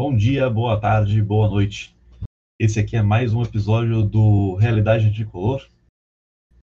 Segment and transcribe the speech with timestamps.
[0.00, 1.94] Bom dia, boa tarde, boa noite.
[2.58, 5.68] Esse aqui é mais um episódio do Realidade Tricolor.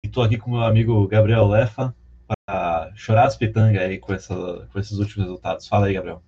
[0.05, 1.95] E tô aqui com meu amigo Gabriel Lefa
[2.27, 5.69] para chorar as pitangas aí com, essa, com esses últimos resultados.
[5.69, 6.21] Fala aí, Gabriel.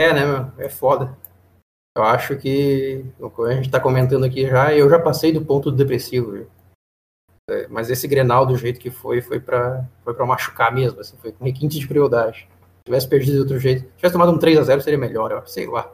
[0.00, 0.52] É, né, meu?
[0.58, 1.16] É foda.
[1.96, 3.04] Eu acho que
[3.46, 6.32] a gente tá comentando aqui já, eu já passei do ponto depressivo.
[6.32, 6.50] viu?
[7.48, 11.30] É, mas esse Grenal, do jeito que foi, foi pra, foi machucar mesmo, assim, foi
[11.30, 12.48] com requinte de crueldade.
[12.82, 15.68] Se tivesse perdido de outro jeito, se tivesse tomado um 3x0 seria melhor, eu sei
[15.68, 15.88] lá.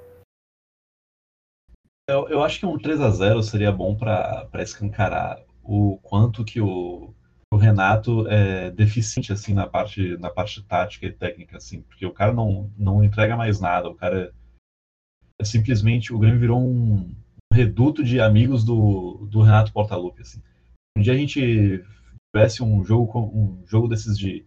[2.09, 6.59] Eu, eu acho que um 3 a 0 seria bom para escancarar o quanto que
[6.59, 7.13] o,
[7.53, 12.13] o Renato é deficiente assim na parte na parte tática e técnica assim, porque o
[12.13, 14.33] cara não, não entrega mais nada, o cara
[15.39, 17.15] é simplesmente o Grêmio virou um
[17.53, 20.43] reduto de amigos do, do Renato Portaluppi assim.
[20.97, 21.85] Um dia a gente
[22.35, 24.47] tivesse um jogo um jogo desses de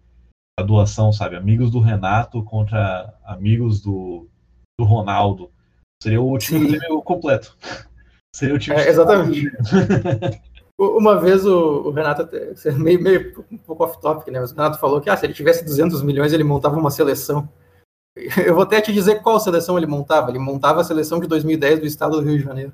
[0.60, 1.36] a doação, sabe?
[1.36, 4.28] Amigos do Renato contra amigos do,
[4.80, 5.52] do Ronaldo.
[6.02, 7.02] Seria o time Sim.
[7.02, 7.56] Completo.
[8.36, 9.52] Seria o time É, exatamente.
[10.80, 14.40] Uma vez o, o Renato, até- é meio, meio um pouco off-topic, né?
[14.40, 17.48] Mas o Renato falou que ah, se ele tivesse 200 milhões ele montava uma seleção.
[18.46, 20.30] Eu vou até te dizer qual seleção ele montava.
[20.30, 22.74] Ele montava a seleção de 2010 do estado do Rio de Janeiro.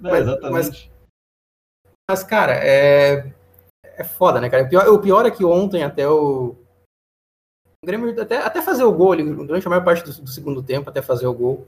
[0.00, 0.92] Não, Mas- exatamente.
[2.10, 3.32] Mas, cara, é,
[3.96, 4.64] é foda, né, cara?
[4.64, 6.56] O pior, o pior é que ontem até o.
[7.82, 10.62] O Grêmio, até, até fazer o gol ali, durante a maior parte do, do segundo
[10.62, 11.66] tempo, até fazer o gol,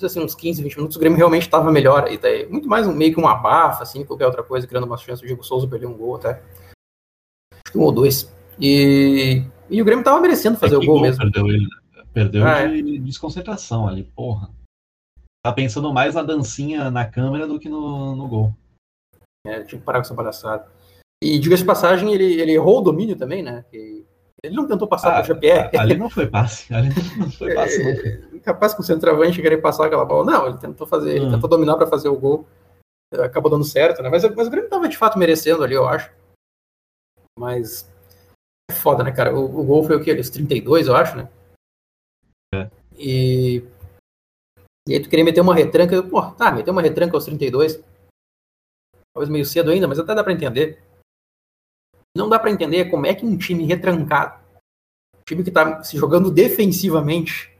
[0.00, 2.04] assim, uns 15, 20 minutos, o Grêmio realmente estava melhor.
[2.04, 2.46] aí.
[2.48, 5.22] Muito mais um, meio que um abafa, assim, qualquer outra coisa, criando uma chance.
[5.22, 6.42] O Diego Souza perdeu um gol até.
[7.52, 8.32] Acho que um ou dois.
[8.60, 11.22] E, e o Grêmio tava merecendo fazer É o que gol mesmo.
[11.22, 11.66] Perdeu ele.
[12.12, 14.50] Perdeu Ah, de desconcentração ali, porra.
[15.44, 18.54] Tá pensando mais na dancinha na câmera do que no, no gol.
[19.46, 20.66] É, tinha que parar com essa palhaçada.
[21.22, 23.64] E, diga-se de passagem, ele, ele errou o domínio também, né?
[23.72, 25.76] Ele não tentou passar Ah, pro Jean-Pierre.
[25.78, 26.72] ali não foi passe.
[26.74, 27.82] Ali não foi passe,
[28.30, 28.38] não.
[28.40, 30.24] capaz que o centroavante querer passar aquela bola.
[30.30, 31.30] Não, ele tentou fazer, ele Hum.
[31.32, 32.46] tentou dominar para fazer o gol.
[33.14, 34.10] Acabou dando certo, né?
[34.10, 36.12] Mas, mas o Grêmio tava de fato merecendo ali, eu acho.
[37.38, 37.88] Mas
[38.70, 39.34] é foda, né, cara?
[39.34, 40.12] O, o gol foi o quê?
[40.12, 41.28] Os 32, eu acho, né?
[42.54, 42.70] É.
[42.98, 43.62] E.
[44.88, 46.02] E aí tu queria meter uma retranca.
[46.02, 47.82] Pô, tá, meter uma retranca aos 32.
[49.14, 50.82] Talvez meio cedo ainda, mas até dá pra entender.
[52.16, 54.40] Não dá pra entender como é que um time retrancado,
[55.14, 57.52] um time que tá se jogando defensivamente,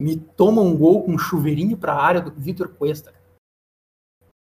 [0.00, 3.14] me toma um gol com um chuveirinho para a área do Vitor Cuesta.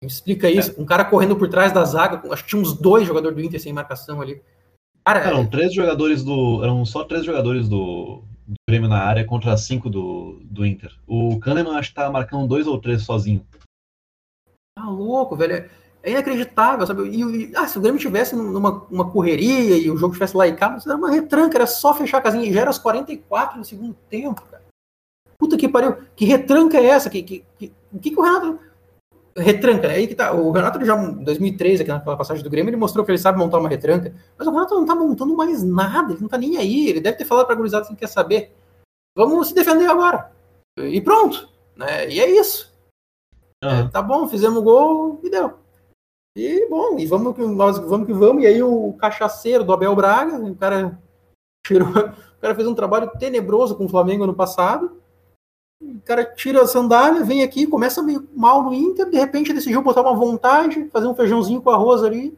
[0.02, 0.80] Me explica isso.
[0.82, 3.62] Um cara correndo por trás da zaga, acho que tinha uns dois jogadores do Inter
[3.62, 4.42] sem marcação ali.
[5.06, 6.64] Cara, Eram três jogadores do.
[6.64, 10.92] Eram só três jogadores do, do Grêmio na área contra cinco do, do Inter.
[11.08, 13.46] O Kahneman acho que tá marcando dois ou três sozinho.
[14.76, 15.70] tá louco, velho.
[16.04, 17.04] É inacreditável, sabe?
[17.10, 20.48] E, e- ah, se o Grêmio tivesse numa uma correria e o jogo tivesse lá
[20.48, 22.46] e cá, era uma retranca, era só fechar a casinha.
[22.46, 24.64] E já era aos 44 no segundo tempo, cara.
[25.38, 25.98] Puta que pariu.
[26.16, 27.10] Que retranca é essa?
[27.10, 28.60] Que, que, que, o que, que o Renato.
[29.38, 30.34] Retranca, é aí que tá.
[30.34, 33.38] O Renato já em 2013, aqui naquela passagem do Grêmio, ele mostrou que ele sabe
[33.38, 34.14] montar uma retranca.
[34.38, 36.90] Mas o Renato não tá montando mais nada, ele não tá nem aí.
[36.90, 38.54] Ele deve ter falado pra gurizada assim, quer saber.
[39.16, 40.32] Vamos se defender agora.
[40.78, 41.48] E pronto.
[41.76, 42.10] Né?
[42.10, 42.72] E é isso.
[43.64, 45.61] É, tá bom, fizemos gol e deu.
[46.36, 48.44] E bom, e vamos que nós vamos que vamos.
[48.44, 51.00] E aí o cachaceiro do Abel Braga, o cara
[51.66, 55.00] tirou, o cara fez um trabalho tenebroso com o Flamengo ano passado.
[55.82, 59.82] O cara tira a sandália, vem aqui, começa meio mal no Inter, de repente decidiu
[59.82, 62.38] botar uma vontade, fazer um feijãozinho com arroz ali.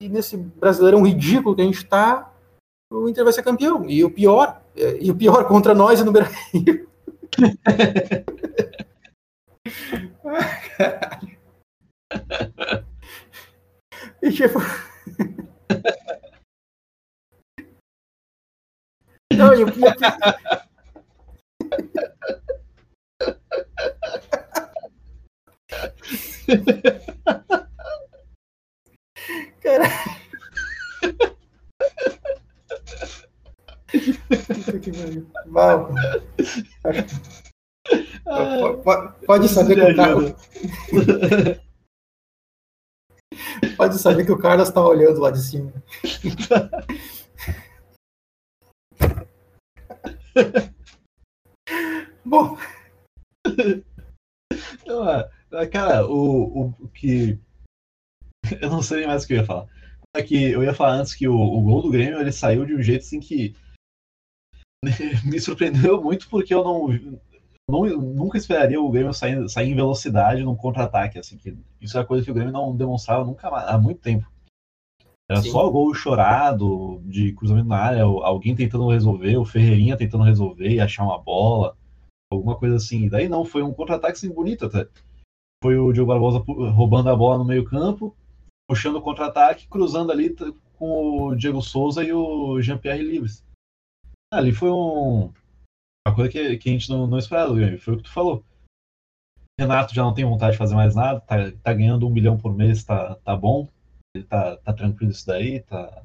[0.00, 2.32] E nesse brasileirão ridículo que a gente tá,
[2.90, 3.84] o Inter vai ser campeão.
[3.88, 6.86] E o pior, é, e o pior contra nós e no Brasil.
[14.22, 14.58] E tipo.
[19.36, 19.54] Não.
[34.38, 35.26] Puta que pariu.
[35.46, 35.90] Mal.
[38.24, 41.56] Po- po- Pode saber que o cara,
[43.76, 45.72] pode saber que o Carlos tá olhando lá de cima.
[52.24, 52.56] Bom,
[54.86, 55.08] Não,
[55.52, 57.38] é, cara, o, o que.
[58.60, 59.66] Eu não sei nem mais o que eu ia falar.
[60.14, 62.74] É que eu ia falar antes que o, o gol do Grêmio ele saiu de
[62.74, 63.54] um jeito assim que
[65.26, 66.86] me surpreendeu muito porque eu não,
[67.68, 72.04] não nunca esperaria o Grêmio sair, sair em velocidade num contra-ataque assim que isso é
[72.04, 74.30] coisa que o Grêmio não demonstrava nunca há muito tempo.
[75.28, 75.50] Era Sim.
[75.50, 80.80] só gol chorado, de cruzamento na área, alguém tentando resolver, o Ferreirinha tentando resolver e
[80.80, 81.76] achar uma bola,
[82.30, 83.08] alguma coisa assim.
[83.08, 84.88] Daí não, foi um contra-ataque assim, bonito até.
[85.60, 86.38] Foi o Diogo Barbosa
[86.70, 88.14] roubando a bola no meio-campo,
[88.68, 90.32] puxando o contra-ataque, cruzando ali
[90.78, 93.44] com o Diego Souza e o Jean-Pierre Livres.
[94.32, 95.32] Ali foi um,
[96.06, 98.44] uma coisa que, que a gente não, não esperava, foi o que tu falou.
[99.58, 102.54] Renato já não tem vontade de fazer mais nada, tá, tá ganhando um milhão por
[102.54, 103.66] mês, tá, tá bom,
[104.14, 106.02] ele tá, tá tranquilo isso daí, tá,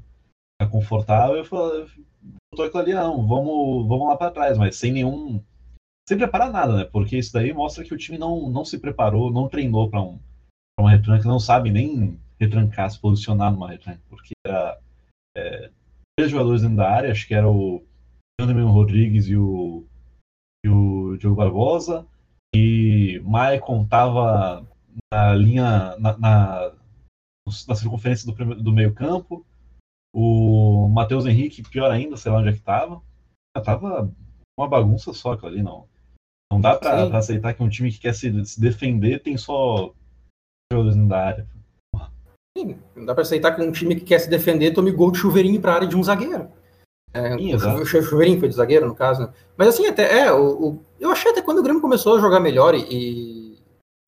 [0.59, 1.35] tá confortável.
[1.35, 1.87] Eu falei,
[2.55, 5.43] tô ali, não, vamos, vamos lá para trás, mas sem nenhum.
[6.07, 6.83] Sem preparar nada, né?
[6.85, 10.17] Porque isso daí mostra que o time não, não se preparou, não treinou para um,
[10.75, 14.79] pra uma retranca, não sabe nem retrancar, se posicionar numa retranca, porque era
[15.37, 15.69] é,
[16.17, 17.85] três jogadores dentro da área, acho que era o
[18.39, 19.85] Anderson Rodrigues e o,
[20.69, 22.05] o Diogo Barbosa,
[22.53, 24.67] e Maicon tava
[25.11, 26.73] na linha, na, na,
[27.67, 29.45] na circunferência do, do meio campo,
[30.13, 33.01] o Matheus Henrique, pior ainda, sei lá onde é que tava,
[33.63, 34.13] tava
[34.59, 35.87] uma bagunça só aquilo ali, não.
[36.51, 39.93] Não dá para aceitar que um time que quer se, se defender tem só
[40.71, 41.47] jogadores da área.
[42.57, 45.19] Sim, não dá para aceitar que um time que quer se defender tome gol de
[45.19, 46.49] chuveirinho para a área de um zagueiro.
[47.13, 49.21] É, o chuveirinho foi de zagueiro, no caso.
[49.21, 49.29] Né?
[49.57, 52.39] Mas assim, até é, o, o, eu achei até quando o Grêmio começou a jogar
[52.39, 53.57] melhor e,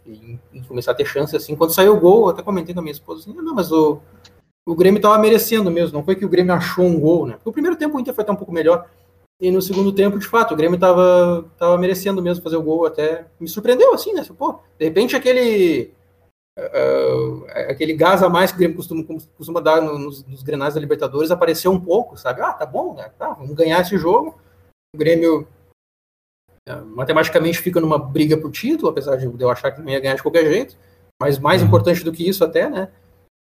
[0.05, 2.79] e, e, começar a ter chance, assim, quando saiu o gol, eu até comentei com
[2.79, 4.00] a minha esposa assim, não, mas o,
[4.65, 7.33] o Grêmio estava merecendo mesmo, não foi que o Grêmio achou um gol, né?
[7.33, 8.88] Porque o primeiro tempo o Inter foi até um pouco melhor.
[9.41, 12.85] E no segundo tempo, de fato, o Grêmio estava tava merecendo mesmo fazer o gol,
[12.85, 14.25] até me surpreendeu, assim, né?
[14.38, 15.91] Pô, de repente aquele
[16.59, 19.03] uh, aquele gás a mais que o Grêmio costuma,
[19.38, 22.41] costuma dar nos, nos grenais da Libertadores apareceu um pouco, sabe?
[22.41, 23.09] Ah, tá bom, né?
[23.17, 24.38] tá, vamos ganhar esse jogo.
[24.95, 25.47] O Grêmio
[26.69, 30.15] uh, matematicamente fica numa briga por título, apesar de eu achar que não ia ganhar
[30.15, 30.77] de qualquer jeito.
[31.21, 31.67] Mas mais uhum.
[31.67, 32.91] importante do que isso até, né?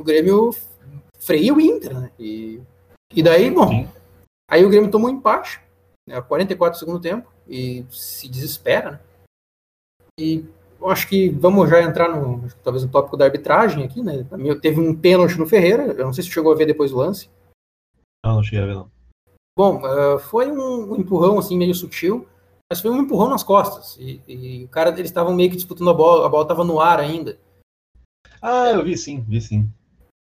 [0.01, 0.55] O Grêmio
[1.19, 2.11] freia o Inter, né?
[2.17, 2.61] E,
[3.13, 3.87] e daí, bom,
[4.49, 5.59] aí o Grêmio tomou um empate,
[6.07, 8.99] né, 44 do segundo tempo, e se desespera, né?
[10.19, 10.45] E
[10.79, 14.25] eu acho que vamos já entrar no talvez no tópico da arbitragem aqui, né?
[14.61, 17.29] Teve um pênalti no Ferreira, eu não sei se chegou a ver depois o lance.
[18.25, 18.89] Não, não cheguei a ver não.
[19.57, 22.27] Bom, uh, foi um, empurrão assim meio sutil,
[22.69, 25.89] mas foi um empurrão nas costas e, e o cara eles estavam meio que disputando
[25.89, 27.39] a bola, a bola estava no ar ainda.
[28.41, 29.69] Ah, eu vi sim, vi sim.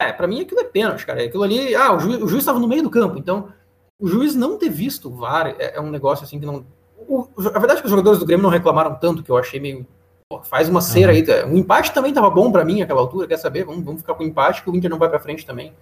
[0.01, 1.23] É, para mim aquilo é pênalti, cara.
[1.23, 3.53] Aquilo ali, ah, o juiz estava no meio do campo, então
[3.99, 6.65] o juiz não ter visto o VAR é, é um negócio assim que não.
[7.07, 9.59] O, a verdade é que os jogadores do Grêmio não reclamaram tanto, que eu achei
[9.59, 9.85] meio
[10.31, 11.17] Pô, faz uma cera uhum.
[11.17, 11.45] aí.
[11.45, 13.65] Um empate também tava bom para mim naquela altura, quer saber?
[13.65, 15.73] Vamos, vamos ficar com empate, que o Inter não vai para frente também.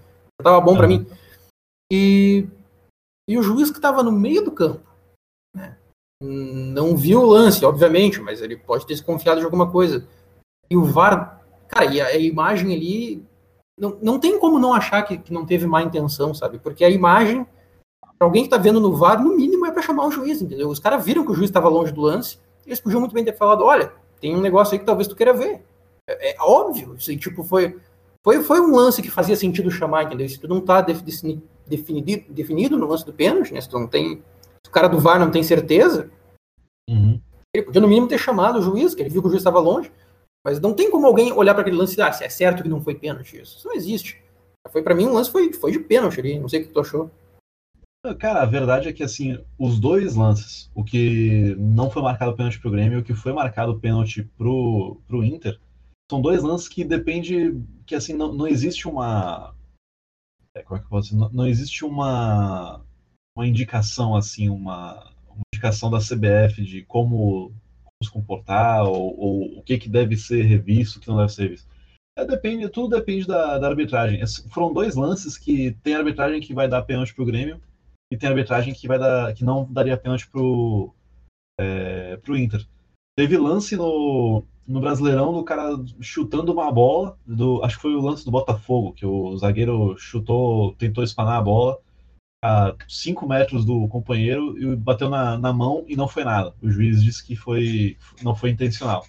[0.42, 0.78] Tava bom uhum.
[0.78, 1.06] para mim.
[1.94, 2.48] E,
[3.30, 4.82] e o juiz que tava no meio do campo,
[5.56, 5.78] né?
[6.20, 10.08] Não viu o lance, obviamente, mas ele pode ter desconfiado de alguma coisa.
[10.68, 13.24] E o VAR, cara, e a, a imagem ali.
[13.80, 16.58] Não, não tem como não achar que, que não teve má intenção, sabe?
[16.58, 17.46] Porque a imagem,
[18.18, 20.70] pra alguém que tá vendo no VAR, no mínimo é para chamar o juiz, entendeu?
[20.70, 23.38] Os caras viram que o juiz estava longe do lance, eles podiam muito bem ter
[23.38, 25.62] falado: olha, tem um negócio aí que talvez tu queira ver.
[26.08, 27.78] É, é óbvio, isso aí, tipo, foi,
[28.24, 30.28] foi, foi um lance que fazia sentido chamar, entendeu?
[30.28, 31.44] Se tu não tá definido,
[32.30, 33.62] definido no lance do pênalti, né?
[33.62, 34.24] Se tu não tem.
[34.66, 36.10] Se o cara do VAR não tem certeza,
[36.90, 37.20] uhum.
[37.54, 39.60] ele podia no mínimo ter chamado o juiz, que ele viu que o juiz estava
[39.60, 39.92] longe.
[40.46, 42.70] Mas não tem como alguém olhar para aquele lance e ah, se é certo que
[42.70, 43.58] não foi pênalti isso.
[43.58, 44.22] Isso não existe.
[44.70, 46.80] Foi para mim um lance foi, foi de pênalti ali, não sei o que tu
[46.80, 47.10] achou.
[48.18, 52.60] Cara, a verdade é que assim, os dois lances, o que não foi marcado pênalti
[52.60, 55.60] pro Grêmio e o que foi marcado pênalti pro, pro Inter,
[56.10, 59.54] são dois lances que depende que assim não, não existe uma
[60.56, 61.20] é, como é que eu posso dizer?
[61.20, 62.82] Não, não existe uma
[63.36, 67.54] uma indicação assim, uma, uma indicação da CBF de como,
[68.04, 71.44] se comportar ou, ou, o que que deve ser revisto, o que não deve ser
[71.44, 71.68] revisto.
[72.18, 74.22] É, depende, tudo depende da, da arbitragem.
[74.50, 77.62] Foram dois lances que tem arbitragem que vai dar pênalti pro Grêmio
[78.12, 80.94] e tem arbitragem que vai dar que não daria pênalti pro
[81.60, 82.66] é, pro Inter.
[83.18, 88.02] Teve lance no, no Brasileirão do cara chutando uma bola, do, acho que foi o
[88.02, 91.80] lance do Botafogo, que o zagueiro chutou, tentou espanar a bola
[92.44, 96.54] a 5 metros do companheiro e bateu na, na mão e não foi nada.
[96.62, 99.06] O juiz disse que foi não foi intencional.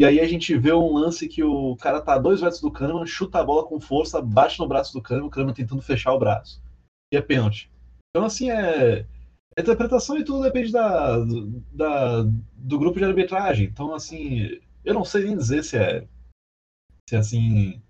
[0.00, 2.70] E aí a gente vê um lance que o cara tá a dois metros do
[2.70, 6.14] Kahneman, chuta a bola com força, bate no braço do Kahneman, o Kahneman tentando fechar
[6.14, 6.62] o braço.
[7.12, 7.71] E é pênalti.
[8.14, 9.06] Então, assim, é.
[9.56, 11.18] A interpretação e tudo depende da,
[11.72, 12.22] da,
[12.56, 13.66] do grupo de arbitragem.
[13.66, 16.06] Então, assim, eu não sei nem dizer se é.
[17.08, 17.82] Se é assim.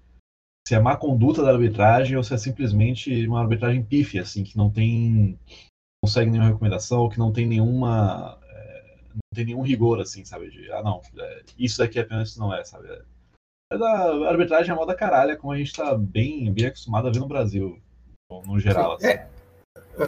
[0.67, 4.57] Se é má conduta da arbitragem ou se é simplesmente uma arbitragem pífia, assim, que
[4.57, 5.38] não tem.
[6.05, 8.38] Não segue nenhuma recomendação, ou que não tem nenhuma.
[8.45, 10.50] É, não tem nenhum rigor, assim, sabe?
[10.50, 12.88] De, ah, não, é, isso daqui é apenas isso não é, sabe?
[13.73, 17.21] É, da arbitragem é moda caralho, como a gente tá bem, bem acostumado a ver
[17.21, 17.81] no Brasil.
[18.31, 18.95] no geral.
[18.95, 19.07] Assim.
[19.07, 19.31] É,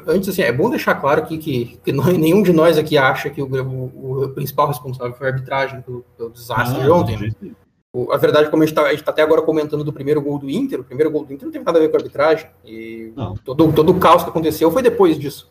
[0.07, 3.31] antes, assim, é bom deixar claro aqui que, que não, nenhum de nós aqui acha
[3.31, 7.19] que o, o, o principal responsável foi a arbitragem pelo, pelo desastre de ontem.
[7.19, 7.55] Né?
[7.95, 10.51] O, a verdade, como a gente está tá até agora comentando do primeiro gol do
[10.51, 12.51] Inter, o primeiro gol do Inter não teve nada a ver com a arbitragem.
[12.65, 13.13] E
[13.45, 15.51] todo, todo o caos que aconteceu foi depois disso.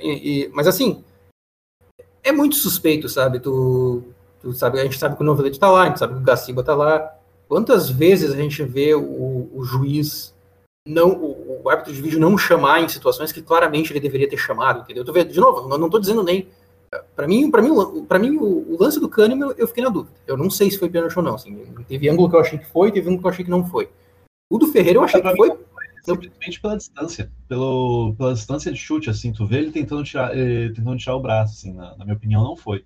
[0.00, 1.04] E, e, mas assim,
[2.22, 3.38] é muito suspeito, sabe?
[3.40, 4.02] Tu,
[4.40, 6.24] tu sabe, a gente sabe que o Novelete está lá, a gente sabe que o
[6.24, 7.12] Gaciba está lá.
[7.48, 10.33] Quantas vezes a gente vê o, o juiz
[10.86, 14.36] não o, o, árbitro de vídeo não chamar em situações que claramente ele deveria ter
[14.36, 15.02] chamado, entendeu?
[15.02, 16.46] Eu tô vendo, de novo, eu não estou dizendo nem
[17.16, 20.14] para mim, para mim, para mim o, o, lance do Kahneman eu fiquei na dúvida.
[20.26, 21.56] Eu não sei se foi pênalti ou não, assim,
[21.88, 23.88] teve ângulo que eu achei que foi, teve ângulo que eu achei que não foi.
[24.50, 25.58] O do Ferreira eu achei que foi
[26.04, 30.68] simplesmente pela distância, pelo, pela distância de chute, assim, tu vê ele tentando tirar, eh,
[30.68, 32.84] tentando tirar o braço, assim, na, na minha opinião, não foi.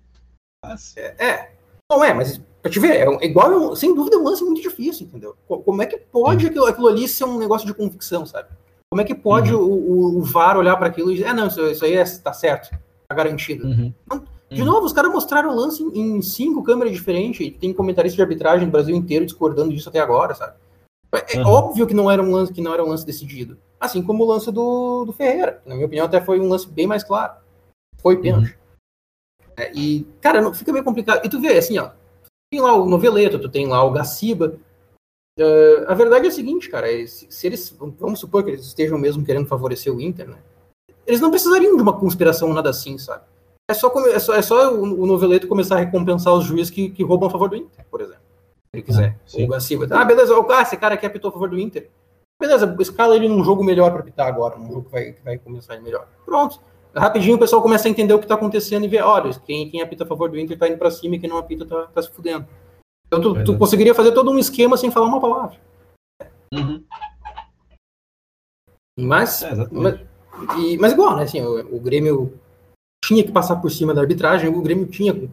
[0.63, 0.95] Mas...
[0.95, 1.51] É, é,
[1.89, 5.07] não é, mas pra te ver, é igual, sem dúvida, é um lance muito difícil,
[5.07, 5.35] entendeu?
[5.47, 8.49] Como é que pode aquilo, aquilo, ali ser um negócio de convicção, sabe?
[8.91, 9.61] Como é que pode uhum.
[9.61, 12.33] o, o, VAR olhar para aquilo e dizer, é, não, isso, isso aí é, tá
[12.33, 12.71] certo,
[13.07, 13.65] tá garantido.
[13.67, 13.93] Uhum.
[14.05, 14.67] Então, de uhum.
[14.67, 18.21] novo, os caras mostraram o lance em, em cinco câmeras diferentes, e tem comentarista de
[18.21, 20.53] arbitragem no Brasil inteiro discordando disso até agora, sabe?
[21.33, 21.47] É uhum.
[21.47, 23.57] óbvio que não era um lance que não era um lance decidido.
[23.79, 26.67] Assim como o lance do, do Ferreira, que, na minha opinião até foi um lance
[26.67, 27.33] bem mais claro.
[27.99, 28.58] Foi pênalti.
[29.59, 31.25] É, e, cara, não, fica meio complicado.
[31.25, 31.91] E tu vê, assim, ó,
[32.49, 34.55] tem lá o Noveleto, tu tem lá o Gaciba.
[35.37, 38.97] Uh, a verdade é a seguinte, cara, se, se, eles, vamos supor que eles estejam
[38.97, 40.37] mesmo querendo favorecer o Inter, né?
[41.05, 43.23] Eles não precisariam de uma conspiração nada assim, sabe?
[43.69, 46.89] É só, é só, é só o, o Noveleto começar a recompensar os juízes que,
[46.89, 48.21] que roubam a favor do Inter, por exemplo.
[48.21, 49.17] Se ele quiser.
[49.17, 49.87] Ah, o Gaciba.
[49.91, 51.89] Ah, beleza, ah, esse cara aqui apitou a favor do Inter.
[52.39, 55.37] Beleza, escala ele num jogo melhor para apitar agora, num jogo que vai, que vai
[55.37, 56.07] começar melhor.
[56.25, 56.61] Pronto.
[56.95, 59.81] Rapidinho o pessoal começa a entender o que está acontecendo e ver, olha, quem, quem
[59.81, 62.01] apita a favor do Inter está indo para cima e quem não apita está tá
[62.01, 62.47] se fudendo.
[63.07, 65.57] Então tu, tu, conseguiria fazer todo um esquema sem falar uma palavra.
[66.53, 66.83] Uhum.
[68.99, 69.99] Mas, é, mas,
[70.57, 71.23] e, mas igual, né?
[71.23, 72.39] Assim, o, o, Grêmio
[73.03, 75.29] tinha que passar por cima da arbitragem, o Grêmio tinha.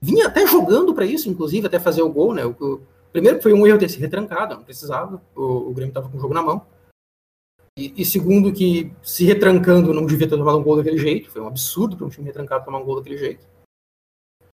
[0.00, 2.44] Vinha até jogando para isso, inclusive, até fazer o gol, né?
[2.44, 2.80] O, o,
[3.12, 5.20] primeiro foi um erro ter se retrancado, não precisava.
[5.34, 6.62] O, o Grêmio estava com o jogo na mão.
[7.78, 11.30] E, e, segundo, que se retrancando não devia ter tomado um gol daquele jeito.
[11.30, 13.46] Foi um absurdo para um time retrancado tomar um gol daquele jeito.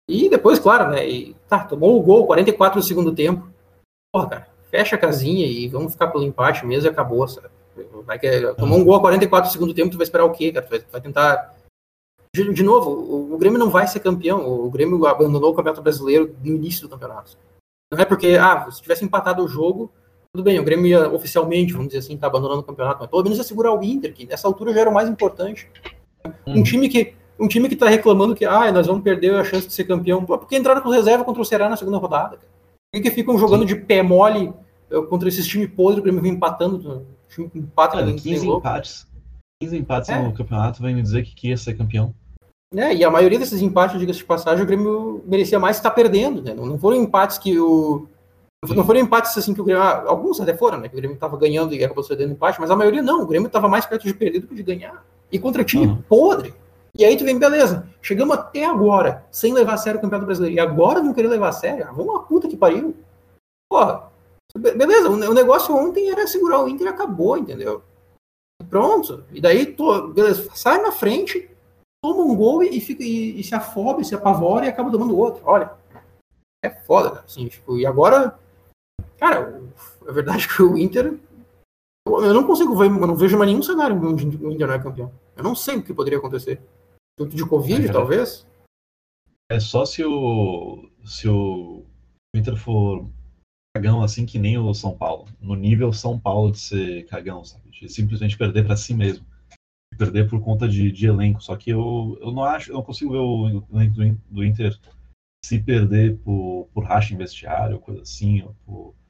[0.08, 1.08] E depois, claro, né?
[1.08, 3.48] E, tá, tomou o gol, 44 do segundo tempo.
[4.12, 7.48] Porra, cara, fecha a casinha e vamos ficar pelo empate mesmo e acabou, sabe?
[8.04, 10.52] Vai que, tomou um gol a 44 do segundo tempo, tu vai esperar o quê,
[10.52, 10.66] cara?
[10.66, 11.54] Tu vai, vai tentar.
[12.34, 14.46] De, de novo, o, o, Grêmio não vai ser campeão.
[14.46, 17.36] O Grêmio abandonou o Campeonato Brasileiro no início do campeonato.
[17.90, 19.90] Não é porque, ah, se tivesse empatado o jogo,
[20.34, 23.22] tudo bem, o Grêmio ia oficialmente, vamos dizer assim, tá abandonando o campeonato, mas pelo
[23.22, 25.68] menos ia segurar o Inter, que nessa altura já era o mais importante.
[26.46, 26.62] Um uhum.
[26.62, 29.72] time que um time que tá reclamando que ah, nós vamos perder a chance de
[29.74, 32.38] ser campeão, porque entraram com reserva contra o Ceará na segunda rodada.
[32.92, 34.52] Por que ficam jogando de pé mole
[35.08, 39.06] contra esses times podres, o Grêmio vem empatando, time empata Cara, 15 empates.
[39.62, 40.22] 15 empates é.
[40.22, 42.14] no campeonato vem me dizer que, que ia ser campeão.
[42.74, 46.40] É, e a maioria desses empates, diga-se de passagem, o Grêmio merecia mais estar perdendo,
[46.40, 46.54] né?
[46.54, 48.06] Não foram empates que o,
[48.70, 49.82] não foram empates assim que o Grêmio.
[49.82, 50.88] Ah, alguns até foram, né?
[50.88, 53.22] Que o Grêmio estava ganhando e acabou cedendo empate, mas a maioria não.
[53.22, 55.04] O Grêmio estava mais perto de perder do que de ganhar.
[55.32, 56.02] E contra time uhum.
[56.02, 56.54] podre.
[56.96, 60.56] E aí tu vem, beleza, chegamos até agora, sem levar a sério o Campeonato Brasileiro.
[60.56, 61.84] E agora não querer levar a sério?
[61.88, 62.94] Ah, vamos uma puta que pariu.
[63.68, 64.10] Porra,
[64.54, 67.82] beleza, o negócio ontem era segurar o Inter e acabou, entendeu?
[68.68, 69.24] Pronto.
[69.32, 71.50] E daí, tu, beleza, sai na frente,
[72.04, 75.42] toma um gol e, fica, e, e se afoba, se apavora e acaba tomando outro.
[75.46, 75.72] Olha,
[76.62, 77.20] é foda, né?
[77.24, 78.38] Assim, tipo, e agora
[79.22, 79.62] Cara,
[80.04, 81.16] a é verdade é que o Inter.
[82.04, 84.82] Eu não consigo ver, eu não vejo mais nenhum cenário onde o Inter não é
[84.82, 85.12] campeão.
[85.36, 86.60] Eu não sei o que poderia acontecer.
[87.16, 88.44] Tanto de Covid, é, talvez.
[89.48, 90.90] É só se o.
[91.04, 91.84] Se o
[92.34, 93.08] Inter for
[93.76, 95.28] cagão assim que nem o São Paulo.
[95.40, 97.70] No nível São Paulo de ser cagão, sabe?
[97.70, 99.24] De simplesmente perder para si mesmo.
[99.96, 101.40] Perder por conta de, de, elenco.
[101.40, 104.76] Só que eu, eu não acho, eu não consigo ver o elenco do, do Inter
[105.44, 109.01] se perder por, por racha em vestiário, coisa assim, ou por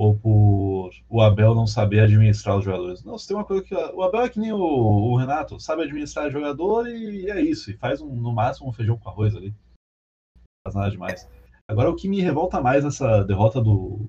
[0.00, 3.04] ou por o Abel não saber administrar os jogadores.
[3.04, 3.74] Não, se tem uma coisa que.
[3.74, 7.70] O Abel é que nem o, o Renato, sabe administrar jogador e, e, é isso.
[7.70, 9.50] E faz um, no máximo um feijão com arroz ali.
[9.50, 11.28] Não faz nada demais.
[11.68, 14.08] Agora, o que me revolta mais nessa derrota do,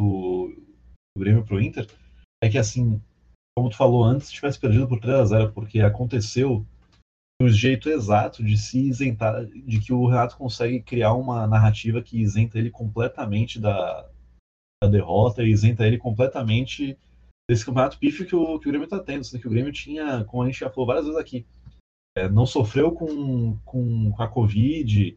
[0.00, 0.54] do,
[1.16, 1.88] do Grêmio pro Inter
[2.40, 3.02] é que, assim,
[3.56, 6.64] como tu falou antes, tivesse perdido por 3 a 0 porque aconteceu
[7.42, 12.22] o jeito exato de se isentar, de que o Renato consegue criar uma narrativa que
[12.22, 14.08] isenta ele completamente da,
[14.86, 16.98] derrota e isenta ele completamente
[17.48, 19.24] desse campeonato pífio que o, que o Grêmio está tendo.
[19.24, 21.46] Sendo que o Grêmio tinha, como a gente já falou várias vezes aqui,
[22.16, 25.16] é, não sofreu com, com, com a Covid,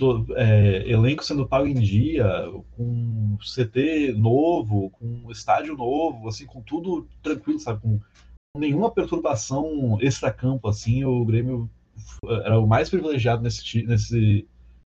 [0.00, 2.26] do, é, elenco sendo pago em dia,
[2.72, 7.80] com CT novo, com estádio novo, assim, com tudo tranquilo, sabe?
[7.80, 8.00] Com
[8.56, 11.70] nenhuma perturbação extra-campo, assim, o Grêmio
[12.44, 14.48] era o mais privilegiado nesse, nesse,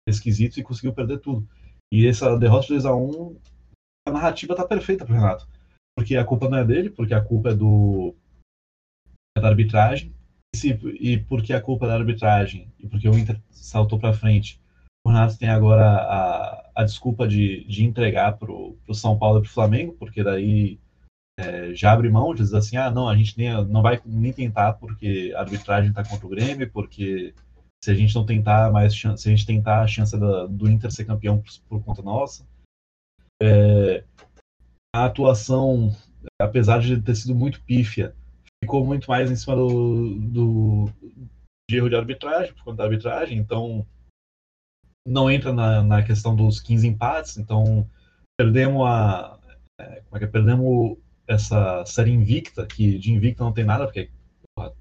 [0.06, 1.46] nesse quesito e conseguiu perder tudo.
[1.92, 3.36] E essa derrota de 2x1,
[4.10, 5.48] a narrativa tá perfeita pro Renato.
[5.96, 8.14] Porque a culpa não é dele, porque a culpa é do
[9.36, 10.12] é da arbitragem.
[10.54, 10.68] E, se,
[11.00, 14.60] e porque a culpa é da arbitragem e porque o Inter saltou para frente,
[15.04, 19.42] o Renato tem agora a, a desculpa de, de entregar pro, pro São Paulo e
[19.42, 20.78] pro Flamengo, porque daí
[21.38, 24.74] é, já abre mão, diz assim, ah, não, a gente nem, não vai nem tentar
[24.74, 27.32] porque a arbitragem está contra o Grêmio, porque
[27.82, 30.68] se a gente não tentar mais chance, se a gente tentar a chance da, do
[30.68, 32.44] Inter ser campeão por, por conta nossa.
[33.42, 34.04] É,
[34.94, 35.94] a atuação,
[36.40, 38.14] apesar de ter sido muito pífia,
[38.62, 40.84] ficou muito mais em cima do, do
[41.70, 43.86] de erro de arbitragem, por conta da arbitragem, então
[45.06, 47.88] não entra na, na questão dos 15 empates, então
[48.38, 49.38] perdemos a.
[49.80, 50.28] É, como é que é?
[50.28, 54.10] Perdemos essa série invicta, que de invicta não tem nada, porque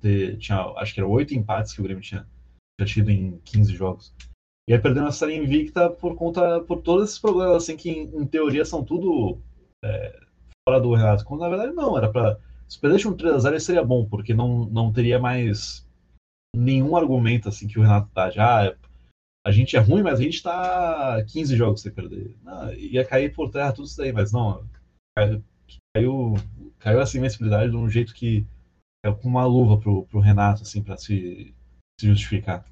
[0.02, 2.28] ter, tinha, acho que era oito empates que o Grêmio tinha,
[2.78, 4.14] tinha tido em 15 jogos.
[4.70, 8.04] E aí perdendo a série invicta por conta por todos esses problemas, assim, que em,
[8.22, 9.40] em teoria são tudo
[9.84, 10.20] é,
[10.64, 11.26] fora do Renato.
[11.26, 14.94] Quando na verdade não, era para Se perdesse um 3x0 seria bom, porque não, não
[14.94, 15.88] teria mais
[16.56, 18.76] nenhum argumento assim que o Renato tá de ah,
[19.44, 22.38] a gente é ruim, mas a gente tá 15 jogos sem perder.
[22.44, 24.64] Não, ia cair por terra tudo isso daí, mas não
[25.96, 26.36] caiu,
[26.78, 28.46] caiu essa invencibilidade de um jeito que
[29.04, 31.56] é com uma luva pro, pro Renato, assim, para se,
[32.00, 32.64] se justificar.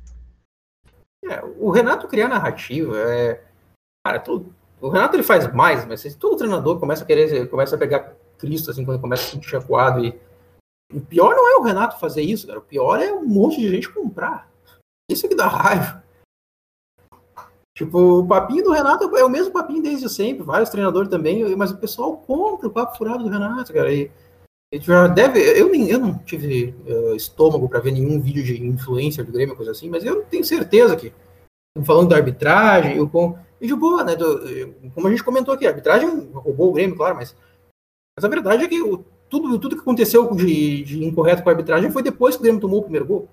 [1.26, 3.44] É, o Renato criar narrativa é.
[4.06, 7.80] Cara, todo, o Renato ele faz mais, mas todo treinador começa a querer, começa a
[7.80, 10.06] pegar Cristo, assim, quando começa a se sentir acuado.
[10.06, 10.20] E...
[10.94, 12.60] O pior não é o Renato fazer isso, cara.
[12.60, 14.50] O pior é um monte de gente comprar.
[15.10, 16.04] Isso é que dá raiva.
[17.76, 21.70] Tipo, o papinho do Renato é o mesmo papinho desde sempre, vários treinadores também, mas
[21.70, 23.94] o pessoal compra o papo furado do Renato, cara.
[23.94, 24.12] E,
[24.72, 25.40] e já deve.
[25.40, 29.56] Eu, nem, eu não tive uh, estômago para ver nenhum vídeo de influência do Grêmio,
[29.56, 31.14] coisa assim, mas eu tenho certeza que,
[31.86, 34.16] falando da arbitragem, eu, com, e de boa, né?
[34.16, 37.36] Do, como a gente comentou aqui, a arbitragem roubou o Grêmio, claro, mas,
[38.16, 41.54] mas a verdade é que o, tudo, tudo que aconteceu de, de incorreto com a
[41.54, 43.30] arbitragem foi depois que o Grêmio tomou o primeiro gol.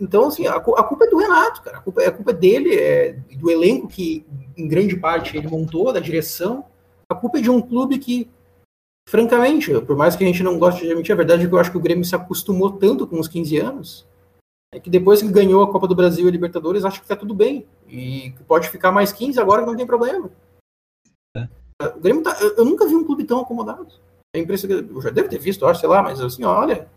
[0.00, 1.78] Então, assim, a, a, culpa é do Renato, cara.
[1.78, 5.92] A culpa, a culpa é dele, é, do elenco que, em grande parte, ele montou,
[5.92, 6.64] da direção.
[7.08, 8.28] A culpa é de um clube que,
[9.08, 11.58] francamente, por mais que a gente não goste de admitir, a verdade é que eu
[11.58, 14.06] acho que o Grêmio se acostumou tanto com os 15 anos,
[14.74, 17.14] é que depois que ganhou a Copa do Brasil e a Libertadores, acha que tá
[17.14, 17.66] tudo bem.
[17.86, 20.30] E pode ficar mais 15 agora que não tem problema.
[21.36, 21.46] É.
[21.94, 23.92] O Grêmio tá, eu, eu, nunca vi um clube tão acomodado.
[24.34, 24.90] É impressionante.
[24.90, 26.88] Eu já devo ter visto, acho, sei lá, mas assim, olha.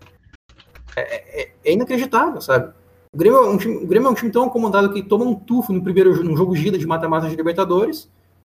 [0.96, 2.74] É, é, é inacreditável, sabe?
[3.14, 5.36] O Grêmio, é um time, o Grêmio é um time tão acomodado que toma um
[5.36, 8.10] tufo no primeiro no jogo de ida de mata-mata de Libertadores.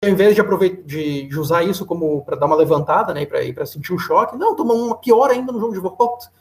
[0.04, 3.66] Ao invés de, aproveitar, de, de usar isso como para dar uma levantada, né, para
[3.66, 6.32] sentir o choque, não, toma uma pior ainda no jogo de volta.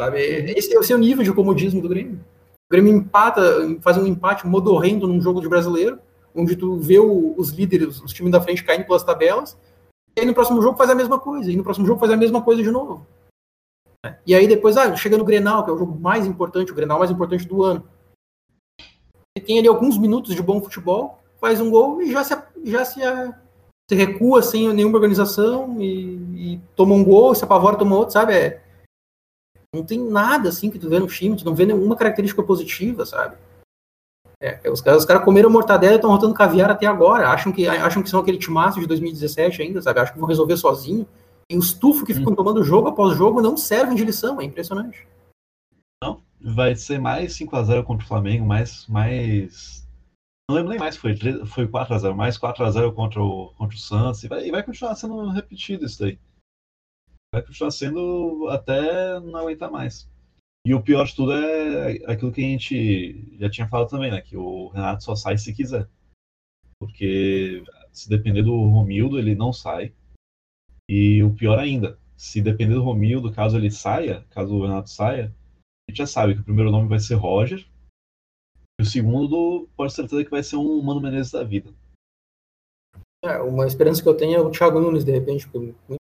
[0.00, 0.20] Sabe?
[0.56, 2.24] Esse é o seu nível de comodismo do Grêmio.
[2.68, 3.42] O Grêmio empata,
[3.82, 5.98] faz um empate modorrendo num jogo de brasileiro,
[6.34, 9.56] onde tu vê o, os líderes, os times da frente caindo pelas tabelas,
[10.16, 12.16] e aí no próximo jogo faz a mesma coisa, e no próximo jogo faz a
[12.16, 13.06] mesma coisa de novo.
[14.26, 16.98] E aí depois, ah, chega no Grenal, que é o jogo mais importante, o Grenal
[16.98, 17.86] mais importante do ano.
[19.36, 22.84] E tem ali alguns minutos de bom futebol, faz um gol e já se, já
[22.84, 23.00] se,
[23.88, 28.34] se recua sem nenhuma organização e, e, toma um gol, se apavora, toma outro, sabe?
[28.34, 28.62] É,
[29.74, 33.04] não tem nada assim que tu vê no time, tu não vê nenhuma característica positiva,
[33.04, 33.36] sabe?
[34.40, 37.30] É, os caras os cara comeram mortadela e estão rotando caviar até agora.
[37.30, 40.00] Acham que, acham que são aquele timaço de 2017 ainda, sabe?
[40.00, 41.06] Acham que vão resolver sozinho.
[41.50, 42.16] E os tufos que hum.
[42.16, 45.06] ficam tomando jogo após jogo não servem de lição, é impressionante.
[46.02, 48.86] Não, vai ser mais 5x0 contra o Flamengo, mais.
[48.86, 49.83] mais...
[50.48, 54.46] Não lembro nem mais, foi, foi 4x0, mais 4x0 contra o, contra o e vai,
[54.46, 56.18] e vai continuar sendo repetido isso daí.
[57.34, 60.08] Vai continuar sendo até não aguentar mais.
[60.66, 64.20] E o pior de tudo é aquilo que a gente já tinha falado também, né?
[64.20, 65.88] Que o Renato só sai se quiser.
[66.78, 69.94] Porque se depender do Romildo, ele não sai.
[70.88, 75.34] E o pior ainda, se depender do Romildo, caso ele saia, caso o Renato saia,
[75.86, 77.66] a gente já sabe que o primeiro nome vai ser Roger.
[78.80, 81.72] E o segundo, pode certeza que vai ser um Mano Menezes da vida.
[83.24, 86.00] É, uma esperança que eu tenho é o Thiago Nunes, de repente, porque muita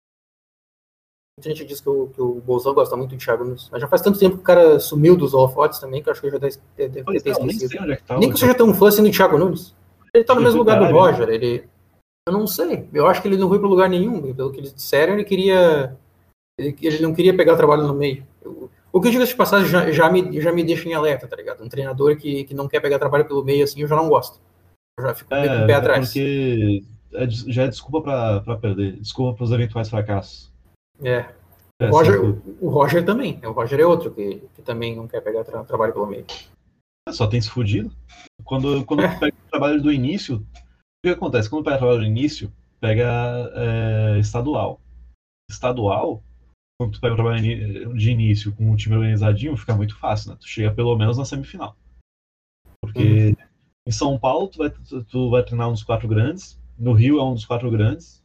[1.42, 3.70] gente diz que o, que o Bolsão gosta muito do Thiago Nunes.
[3.72, 6.22] Mas já faz tanto tempo que o cara sumiu dos holofotes também, que eu acho
[6.22, 7.82] que já deve, deve ter esquecido.
[7.82, 9.76] Nem, é que tá, nem que eu seja tão fã assim do Thiago Nunes.
[10.14, 11.68] Ele tá no mesmo lugar do Roger, ele,
[12.28, 12.88] eu não sei.
[12.94, 14.34] Eu acho que ele não foi para lugar nenhum.
[14.34, 15.98] Pelo que eles disseram, ele queria.
[16.58, 18.26] Ele, ele não queria pegar trabalho no meio.
[18.42, 21.28] Eu, o que eu digo de passagem já, já, me, já me deixa em alerta,
[21.28, 21.64] tá ligado?
[21.64, 24.40] Um treinador que, que não quer pegar trabalho pelo meio assim, eu já não gosto.
[25.00, 26.08] Eu já fico é, com o pé atrás.
[26.08, 26.84] Porque
[27.16, 28.02] é, já é desculpa
[28.44, 30.54] para perder, desculpa para os eventuais fracassos.
[31.04, 31.26] É.
[31.82, 32.22] É, o, Roger,
[32.62, 33.42] o Roger também.
[33.44, 36.26] O Roger é outro que, que também não quer pegar tra trabalho pelo meio.
[37.10, 37.92] É, só tem se fudido.
[38.44, 39.08] Quando, quando é.
[39.20, 40.46] pega o trabalho do início, o
[41.04, 41.50] que acontece?
[41.50, 44.80] Quando pega o trabalho do início, pega é, estadual.
[45.50, 46.24] Estadual,
[46.80, 50.38] quando tu pega o trabalho de início com um time organizadinho, fica muito fácil, né?
[50.40, 51.76] Tu chega pelo menos na semifinal.
[52.82, 53.36] Porque uhum.
[53.88, 57.20] em São Paulo, tu vai, tu, tu vai treinar um dos quatro grandes, no Rio
[57.20, 58.24] é um dos quatro grandes,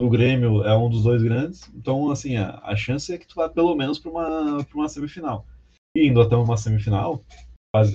[0.00, 3.34] o Grêmio é um dos dois grandes, então, assim, a, a chance é que tu
[3.34, 5.46] vá pelo menos para uma, uma semifinal.
[5.94, 7.22] E indo até uma semifinal,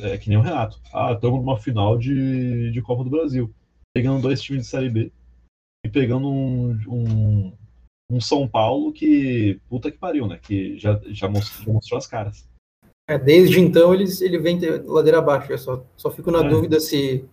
[0.03, 0.79] é que nem o Renato.
[0.93, 3.53] Ah, estamos numa final de, de Copa do Brasil.
[3.93, 5.11] Pegando dois times de Série B
[5.85, 7.57] e pegando um, um,
[8.09, 10.39] um São Paulo que, puta que pariu, né?
[10.41, 12.47] Que já, já, mostrou, já mostrou as caras.
[13.07, 15.51] É, desde então eles, ele vem ladeira abaixo.
[15.51, 16.49] Eu só, só fico na é.
[16.49, 17.25] dúvida se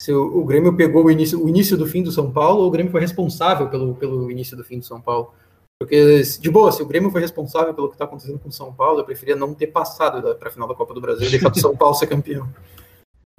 [0.00, 2.68] se o, o, Grêmio pegou o início, o início do fim do São Paulo ou
[2.68, 5.34] o Grêmio foi responsável pelo, pelo início do fim do São Paulo.
[5.80, 8.72] Porque, de boa, se o Grêmio foi responsável pelo que está acontecendo com o São
[8.72, 11.50] Paulo, eu preferia não ter passado para a final da Copa do Brasil e deixar
[11.50, 12.48] o São Paulo ser campeão.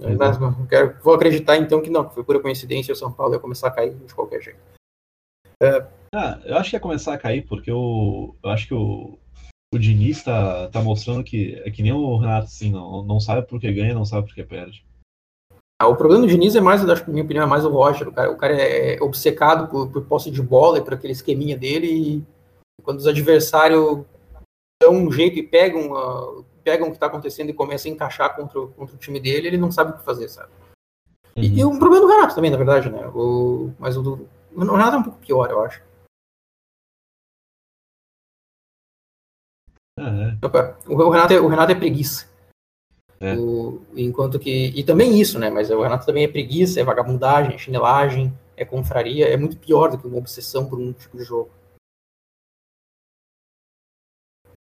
[0.18, 3.40] Mas, quero, vou acreditar então que não, que foi pura coincidência o São Paulo ia
[3.40, 4.60] começar a cair de qualquer jeito.
[5.62, 5.86] É...
[6.14, 9.16] Ah, eu acho que ia começar a cair porque eu, eu acho que o,
[9.72, 13.46] o Diniz tá, tá mostrando que é que nem o Renato, assim, não, não sabe
[13.46, 14.84] por que ganha, não sabe por que perde.
[15.80, 17.70] Ah, o problema do Diniz é mais, acho que, na minha opinião, é mais o
[17.70, 18.08] Roger.
[18.08, 21.56] O cara, o cara é obcecado por, por posse de bola e por aquele esqueminha
[21.56, 21.86] dele.
[21.86, 22.24] E
[22.82, 24.04] quando os adversários
[24.82, 28.36] dão um jeito e pegam, uh, pegam o que está acontecendo e começam a encaixar
[28.36, 30.50] contra, contra o time dele, ele não sabe o que fazer, sabe?
[31.36, 31.42] Uhum.
[31.42, 33.06] E, e, o problema do Renato também, na verdade, né?
[33.14, 35.80] O, mas o, do, o Renato é um pouco pior, eu acho.
[40.00, 40.88] Ah, é.
[40.88, 42.26] O, Renato é, o Renato é preguiça.
[43.20, 43.36] É.
[43.36, 44.72] O, enquanto que.
[44.74, 45.50] E também isso, né?
[45.50, 49.90] Mas o Renato também é preguiça, é vagabundagem, é chinelagem, é confraria, é muito pior
[49.90, 51.50] do que uma obsessão por um tipo de jogo.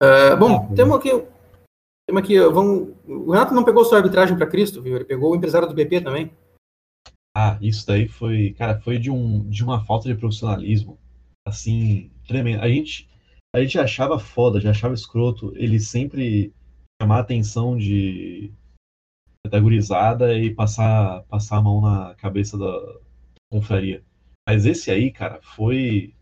[0.00, 1.10] Uh, bom, temos aqui.
[2.08, 4.94] Temos aqui, vamos, o Renato não pegou só a arbitragem para Cristo, viu?
[4.94, 6.30] Ele pegou o empresário do BP também.
[7.36, 10.96] Ah, isso daí foi, cara, foi de, um, de uma falta de profissionalismo,
[11.44, 12.62] assim, tremendo.
[12.62, 13.10] A gente,
[13.56, 16.52] a gente achava foda, já achava escroto, ele sempre
[17.00, 18.52] chamar a atenção de
[19.48, 23.00] da gurizada e passar, passar a mão na cabeça da
[23.50, 24.04] confraria.
[24.46, 26.14] Mas esse aí, cara, foi.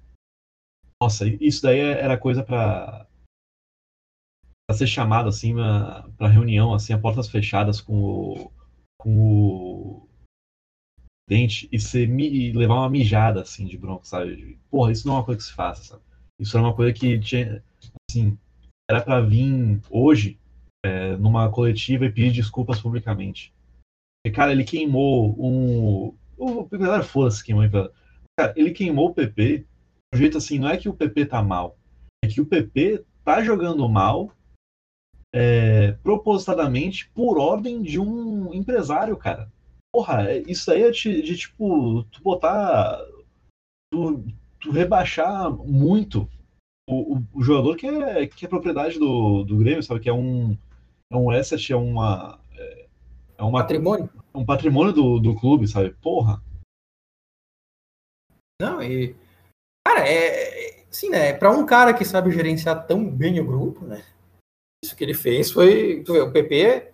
[1.03, 3.07] Nossa, isso daí era coisa para
[4.73, 5.55] ser chamado assim
[6.17, 8.53] para reunião, assim, a portas fechadas com o,
[8.97, 10.09] com o
[11.29, 14.59] dente e, ser, e levar uma mijada assim de bronca, sabe?
[14.71, 16.14] Porra, isso não é uma coisa que se faça, sabe?
[16.45, 17.65] Isso era uma coisa que tinha,
[18.11, 18.39] assim,
[18.89, 20.39] era para vir hoje
[20.85, 23.51] é, numa coletiva e pedir desculpas publicamente.
[24.27, 26.15] E, cara, ele queimou um.
[26.37, 27.65] O galera foda-se queimou.
[28.39, 29.67] Cara, ele queimou o PP de
[30.15, 31.79] um jeito assim, não é que o PP tá mal,
[32.23, 34.31] é que o PP tá jogando mal
[35.35, 39.51] é, propositadamente por ordem de um empresário, cara.
[39.91, 43.01] Porra, é, isso aí é de, de tipo, tu botar.
[43.91, 44.27] Tu,
[44.61, 46.29] tu rebaixar muito
[46.89, 50.01] o, o, jogador que é, que é propriedade do, do Grêmio, sabe?
[50.01, 50.57] Que é um,
[51.11, 52.39] é um asset, é uma.
[52.57, 52.87] É,
[53.39, 54.11] é uma patrimônio.
[54.33, 55.91] É um patrimônio do, do clube, sabe?
[56.03, 56.43] Porra.
[58.61, 59.17] Não, e.
[59.87, 60.85] Cara, é.
[60.89, 61.33] Assim, né?
[61.33, 64.05] Pra um cara que sabe gerenciar tão bem o grupo, né?
[64.85, 66.03] Isso que ele fez foi.
[66.05, 66.93] Tu vê, o PP.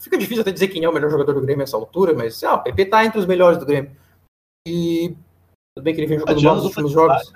[0.00, 2.54] Fica difícil até dizer quem é o melhor jogador do Grêmio nessa altura, mas ah,
[2.54, 3.94] o PP tá entre os melhores do Grêmio.
[4.66, 5.14] E.
[5.76, 7.32] Tudo bem que ele vem jogando mal nos últimos jogos.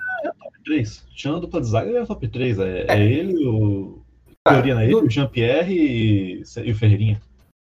[0.67, 1.05] É top 3.
[1.15, 2.59] Tirando a dupla de zaga, ele é top 3.
[2.59, 2.85] É, é.
[2.89, 4.01] é ele, o
[4.47, 7.21] teoria na ele, o Jean-Pierre e, e, o Ferreirinha.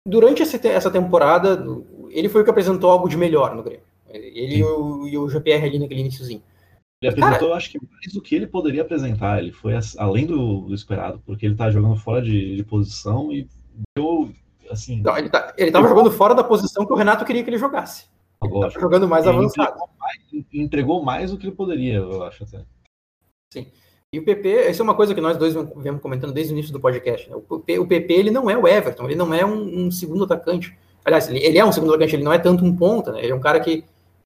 [0.06, 1.64] Durante essa temporada,
[2.10, 3.84] ele foi o que apresentou algo de melhor no Grêmio.
[4.08, 6.42] Ele e o, e o Jean-Pierre ali naquele iníciozinho.
[7.00, 9.38] Ele apresentou, Cara, acho que mais do que ele poderia apresentar.
[9.38, 13.48] Ele foi além do, do esperado, porque ele tá jogando fora de, de posição e
[13.96, 14.30] deu,
[14.70, 15.02] assim...
[15.02, 17.58] Não, ele, tá, ele tava jogando fora da posição que o Renato queria que ele
[17.58, 18.06] jogasse.
[18.42, 19.70] Ele tava jogando mais ele avançado.
[19.72, 22.64] Entregou mais, entregou mais do que ele poderia, eu acho até.
[23.52, 23.66] Sim.
[24.14, 26.72] E o PP, isso é uma coisa que nós dois viemos comentando desde o início
[26.72, 27.28] do podcast.
[27.28, 27.36] Né?
[27.36, 30.24] O, PP, o PP ele não é o Everton, ele não é um, um segundo
[30.24, 30.76] atacante.
[31.04, 33.22] Aliás, ele, ele, é um segundo atacante, ele não é tanto um ponta, né?
[33.22, 33.84] Ele é um cara que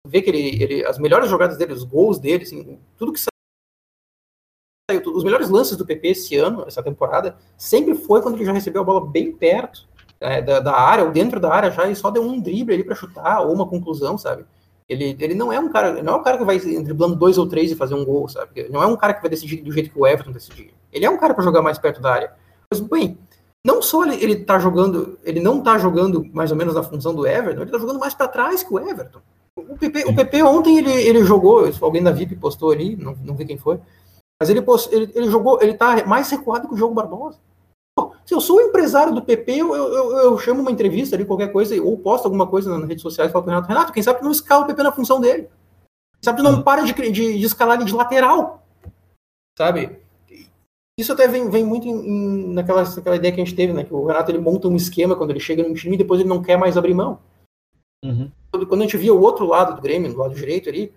[0.05, 5.01] vê que ele, ele as melhores jogadas dele, os gols dele, assim, tudo que saiu,
[5.13, 8.81] os melhores lances do PP esse ano, essa temporada, sempre foi quando ele já recebeu
[8.81, 9.87] a bola bem perto
[10.19, 12.83] é, da, da, área, ou dentro da área já, e só deu um drible ali
[12.83, 14.45] para chutar, ou uma conclusão, sabe?
[14.93, 17.47] Ele, ele não é um cara, não é um cara que vai driblando dois ou
[17.47, 18.67] três e fazer um gol, sabe?
[18.69, 20.71] Não é um cara que vai decidir do jeito que o Everton decidiu.
[20.91, 22.33] Ele é um cara para jogar mais perto da área.
[22.71, 23.17] Mas, bem,
[23.65, 27.13] não só ele, ele tá jogando, ele não tá jogando mais ou menos na função
[27.13, 29.19] do Everton, ele tá jogando mais para trás que o Everton.
[29.55, 33.35] O PP, o PP ontem ele, ele jogou, alguém da VIP postou ali, não, não
[33.35, 33.79] vi quem foi.
[34.39, 37.39] Mas ele, ele, ele jogou, ele tá mais recuado que o Jogo Barbosa.
[38.25, 41.79] Se eu sou empresário do PP, eu, eu, eu, chamo uma entrevista ali, qualquer coisa,
[41.81, 44.31] ou posto alguma coisa nas redes sociais e falo pro Renato, Renato, quem sabe não
[44.31, 45.43] escala o PP na função dele.
[45.43, 46.61] Quem sabe não uhum.
[46.61, 48.65] para de, de, de escalar ele de lateral.
[49.57, 49.99] Sabe?
[50.97, 53.83] Isso até vem, vem muito em, em, naquela, naquela ideia que a gente teve, né?
[53.83, 56.29] Que o Renato ele monta um esquema quando ele chega no time e depois ele
[56.29, 57.19] não quer mais abrir mão.
[58.03, 58.31] Uhum.
[58.51, 60.93] Quando a gente via o outro lado do Grêmio, do lado direito ali,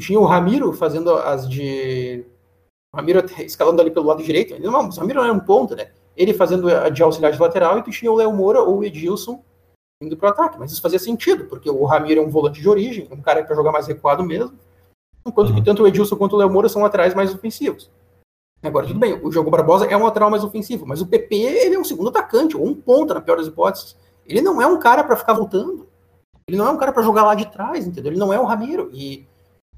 [0.00, 2.24] tinha o Ramiro fazendo as de.
[2.92, 4.58] O Ramiro escalando ali pelo lado direito.
[4.60, 5.92] Não, o Ramiro não era um ponto, né?
[6.18, 9.42] Ele fazendo de auxiliar de lateral e tu tinha o Léo Moura ou o Edilson
[10.02, 10.58] indo para o ataque.
[10.58, 13.54] Mas isso fazia sentido, porque o Ramiro é um volante de origem, um cara para
[13.54, 14.58] jogar mais recuado mesmo,
[15.24, 15.54] enquanto uhum.
[15.54, 17.88] que tanto o Edilson quanto o Léo Moura são laterais mais ofensivos.
[18.60, 21.76] Agora, tudo bem, o Jogo Barbosa é um lateral mais ofensivo, mas o PP ele
[21.76, 23.96] é um segundo atacante, ou um ponta, na pior das hipóteses.
[24.26, 25.86] Ele não é um cara para ficar voltando.
[26.48, 28.10] Ele não é um cara para jogar lá de trás, entendeu?
[28.10, 28.90] Ele não é o Ramiro.
[28.92, 29.24] E,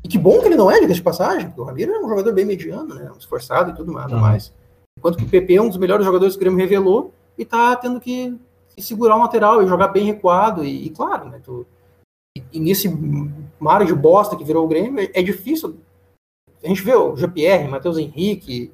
[0.02, 2.08] e que bom que ele não é, diga de passagem, porque o Ramiro é um
[2.08, 3.10] jogador bem mediano, né?
[3.14, 4.10] Um esforçado e tudo mais.
[4.10, 4.18] Uhum.
[4.18, 4.52] mais.
[5.00, 7.74] Enquanto que o PP é um dos melhores jogadores que o Grêmio revelou e tá
[7.74, 8.38] tendo que,
[8.76, 10.62] que segurar o lateral e jogar bem recuado.
[10.62, 11.40] E, e claro, né?
[11.42, 11.66] Tu,
[12.36, 12.86] e, e, nesse
[13.58, 15.78] mar de bosta que virou o Grêmio, é, é difícil.
[16.62, 18.70] A gente vê o GPR, Matheus Henrique,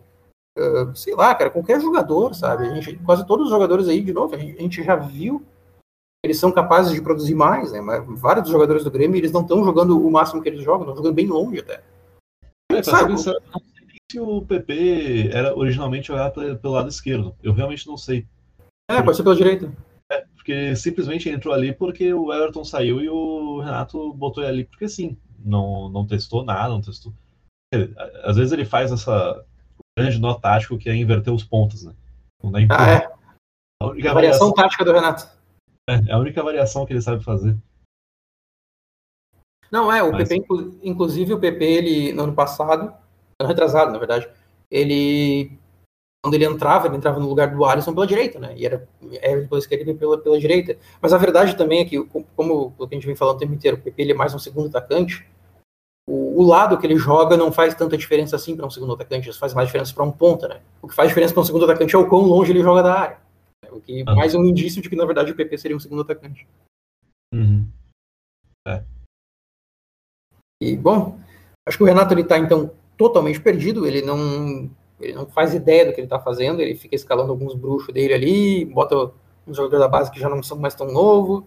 [0.58, 2.66] uh, sei lá, cara, qualquer jogador, sabe?
[2.66, 5.46] A gente, quase todos os jogadores aí, de novo, a gente, a gente já viu
[6.26, 7.80] eles são capazes de produzir mais, né?
[7.80, 10.80] Mas vários dos jogadores do Grêmio, eles não estão jogando o máximo que eles jogam,
[10.80, 11.82] estão jogando bem longe até.
[12.72, 13.14] É, sabe,
[14.10, 17.34] se o PP era originalmente jogar pelo lado esquerdo.
[17.42, 18.26] Eu realmente não sei.
[18.88, 19.72] É, pode ser pela direita.
[20.10, 24.64] É, porque simplesmente entrou ali porque o Everton saiu e o Renato botou ele ali
[24.64, 25.16] porque sim.
[25.38, 27.12] Não, não testou nada, não testou.
[28.22, 29.44] Às vezes ele faz essa
[29.98, 31.94] grande nó tático que é inverter os pontos, né?
[32.70, 33.16] ah, é.
[33.82, 35.28] A, única a variação, variação tática do Renato.
[35.88, 37.56] É, é a única variação que ele sabe fazer.
[39.70, 40.28] Não, é, o Mas...
[40.28, 40.46] PP,
[40.82, 42.94] inclusive o PP, ele, no ano passado,
[43.40, 44.28] ano retrasado, na verdade,
[44.70, 45.58] ele
[46.26, 48.52] quando ele entrava, ele entrava no lugar do Alisson pela direita, né?
[48.56, 48.88] E era,
[49.40, 50.76] depois que ele pela, pela direita.
[51.00, 52.02] Mas a verdade também é que,
[52.34, 54.34] como o que a gente vem falando o tempo inteiro, o PP ele é mais
[54.34, 55.24] um segundo atacante.
[56.04, 59.30] O, o lado que ele joga não faz tanta diferença assim para um segundo atacante,
[59.30, 60.60] isso faz mais diferença para um ponta, né?
[60.82, 62.98] O que faz diferença para um segundo atacante é o quão longe ele joga da
[62.98, 63.18] área.
[63.62, 63.70] Né?
[63.70, 66.02] O que mais é um indício de que, na verdade, o PP seria um segundo
[66.02, 66.44] atacante.
[67.32, 67.68] Uhum.
[68.66, 68.82] É.
[70.60, 71.20] E, bom,
[71.64, 75.86] acho que o Renato ele tá, então, totalmente perdido, ele não, ele não faz ideia
[75.86, 79.12] do que ele está fazendo, ele fica escalando alguns bruxos dele ali, bota
[79.46, 81.46] um jogador da base que já não são mais tão novo,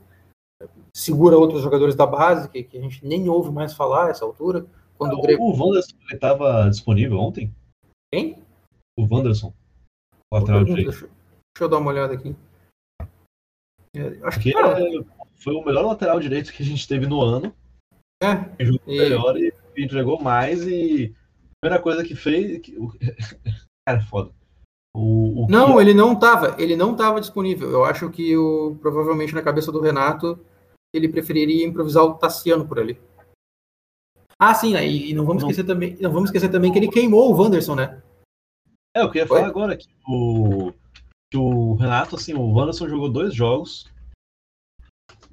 [0.93, 4.25] segura outros jogadores da base que, que a gente nem ouve mais falar a essa
[4.25, 4.65] altura.
[4.97, 5.43] Quando o, Grêmio...
[5.43, 7.53] o Wanderson estava disponível ontem?
[8.13, 8.43] Quem?
[8.97, 9.53] O Wanderson.
[10.31, 10.91] Lateral direito.
[10.91, 12.35] Deixa, deixa, eu dar uma olhada aqui.
[13.95, 15.03] É, acho que é,
[15.35, 17.53] foi o melhor lateral direito que a gente teve no ano.
[18.21, 18.63] É.
[18.63, 18.97] Jogou e...
[18.97, 21.15] melhor e entregou mais e
[21.61, 22.59] primeira coisa que fez.
[22.61, 22.75] Que,
[23.87, 24.31] cara, foda.
[24.95, 27.69] O, o não, ele não estava, ele não estava disponível.
[27.69, 30.39] Eu acho que o, provavelmente na cabeça do Renato
[30.93, 32.99] ele preferiria improvisar o Tassiano por ali.
[34.39, 34.87] Ah, sim, né?
[34.87, 35.49] e, não vamos não.
[35.49, 38.01] esquecer também, não vamos esquecer também que ele queimou o Wanderson, né?
[38.95, 40.71] É, eu queria falar agora que o,
[41.29, 43.85] que o Renato, assim, o Wanderson jogou dois jogos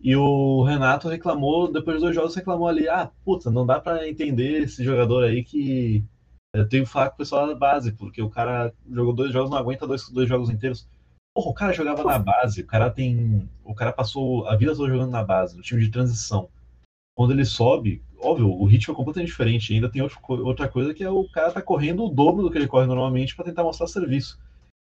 [0.02, 4.08] e o Renato reclamou, depois dos dois jogos, reclamou ali: ah, puta, não dá para
[4.08, 6.04] entender esse jogador aí que
[6.56, 9.50] eu tenho que falar com o pessoal da base, porque o cara jogou dois jogos,
[9.50, 10.88] não aguenta dois, dois jogos inteiros.
[11.34, 13.48] Porra, o cara jogava na base, o cara tem.
[13.62, 16.48] O cara passou a vida toda jogando na base, no time de transição.
[17.14, 19.74] Quando ele sobe, óbvio, o ritmo é completamente diferente.
[19.74, 22.56] Ainda tem outro, outra coisa que é o cara tá correndo o dobro do que
[22.56, 24.38] ele corre normalmente para tentar mostrar serviço.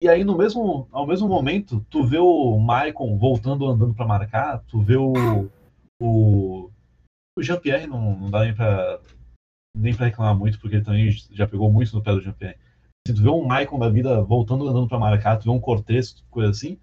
[0.02, 4.60] E aí, no mesmo, ao mesmo momento, tu vê o Maicon voltando andando para marcar,
[4.68, 5.50] tu vê o.
[6.02, 6.70] O,
[7.38, 9.02] o Jean-Pierre não, não dá nem pra,
[9.80, 12.58] nem pra reclamar muito, porque ele também já pegou muito no pé do Jean-Pierre.
[13.08, 16.24] Se tu vê um Maicon da vida voltando andando para marcar, tu vê um Cortez,
[16.30, 16.78] coisa assim,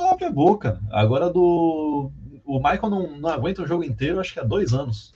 [0.00, 0.80] abre a boca.
[0.90, 2.10] Agora do.
[2.44, 5.14] O Maicon não, não aguenta o jogo inteiro, acho que há dois anos.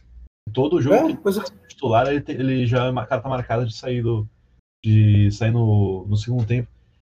[0.53, 1.69] Todo jogo é, é.
[1.69, 4.29] titular, ele, ele já é carta marcada de sair do.
[4.85, 6.69] de sair no, no segundo tempo.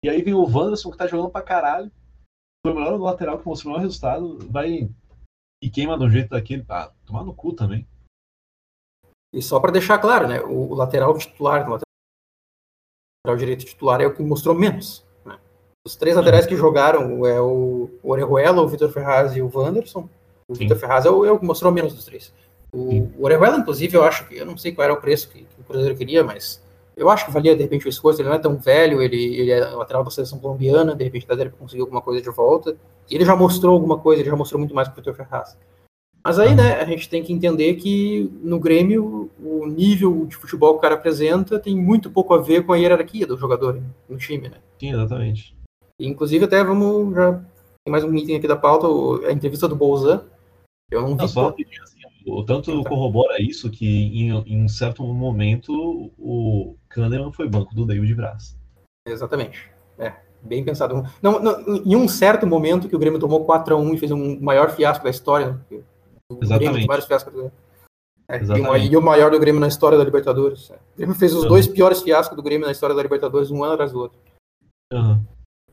[0.04, 1.92] E aí vem o Wanderson que tá jogando pra caralho.
[2.66, 4.40] Foi o melhor lateral que mostrou o melhor resultado.
[4.50, 4.90] Vai
[5.62, 6.66] e queima um jeito daquele.
[6.70, 7.86] Ah, tomar no cu também.
[9.34, 10.42] E só para deixar claro, né?
[10.42, 15.06] O, lateral titular, o lateral direito titular é o que mostrou menos.
[15.24, 15.38] Né?
[15.86, 20.10] Os três laterais que jogaram é o, o Orejuela, o Vitor Ferraz e o Wanderson.
[20.48, 22.34] O Vitor Ferraz é o, é o, que mostrou menos dos três.
[22.74, 25.40] O, o Orejuela, inclusive, eu acho que eu não sei qual era o preço que,
[25.44, 26.62] que o Cruzeiro queria, mas
[27.00, 29.52] eu acho que valia de repente o esforço, ele não é tão velho, ele, ele
[29.52, 32.76] é lateral da seleção colombiana, de repente dá para conseguir alguma coisa de volta.
[33.10, 35.56] E ele já mostrou alguma coisa, ele já mostrou muito mais que o Vitor Ferraz.
[36.24, 40.74] Mas aí, né, a gente tem que entender que no Grêmio o nível de futebol
[40.74, 44.18] que o cara apresenta tem muito pouco a ver com a hierarquia do jogador no
[44.18, 44.58] time, né?
[44.80, 45.56] Sim, exatamente.
[46.00, 47.34] Inclusive, até vamos já.
[47.86, 48.88] Tem mais um item aqui da pauta,
[49.28, 50.26] a entrevista do Bolzan.
[50.92, 51.16] Eu não vi.
[51.16, 51.66] Não, só, assim,
[52.26, 52.90] o tanto tá.
[52.90, 58.58] corrobora isso que em, em, um certo momento o Kahneman foi banco do David Braz.
[59.08, 59.70] Exatamente.
[59.98, 61.06] É, bem pensado.
[61.22, 64.12] Não, não, em um certo momento que o Grêmio tomou 4 a 1 e fez
[64.12, 65.60] um maior fiasco da história.
[65.72, 65.82] Né?
[66.42, 66.88] Exatamente.
[66.88, 67.52] Vários fiascos.
[68.28, 68.38] É,
[68.86, 70.70] e, o maior do Grêmio na história da Libertadores.
[70.70, 70.76] É.
[70.76, 71.50] O Grêmio fez os uhum.
[71.50, 74.20] dois piores fiascos do Grêmio na história da Libertadores, um ano atrás do outro.
[74.94, 75.20] Uhum.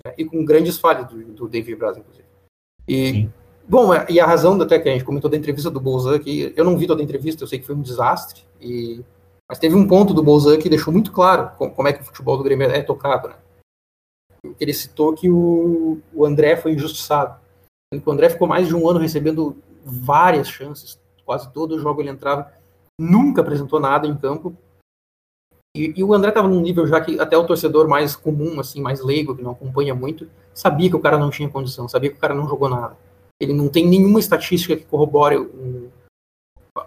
[0.04, 2.26] É, e com grandes falhas do, do David Braz, inclusive.
[2.88, 3.32] E, Sim.
[3.68, 6.52] Bom, é, e a razão até que a gente comentou da entrevista do Bolzan, que
[6.56, 9.04] eu não vi toda a entrevista, eu sei que foi um desastre, e...
[9.48, 12.38] mas teve um ponto do Bolzan que deixou muito claro como é que o futebol
[12.38, 13.34] do Grêmio é tocado, né?
[14.60, 17.40] Ele citou que o, o André foi injustiçado.
[18.04, 22.52] O André ficou mais de um ano recebendo várias chances, quase todo jogo ele entrava,
[23.00, 24.56] nunca apresentou nada em campo.
[25.76, 28.80] E, e o André estava num nível já que até o torcedor mais comum, assim,
[28.80, 32.16] mais leigo, que não acompanha muito, sabia que o cara não tinha condição, sabia que
[32.16, 32.96] o cara não jogou nada.
[33.40, 35.88] Ele não tem nenhuma estatística que corrobore um,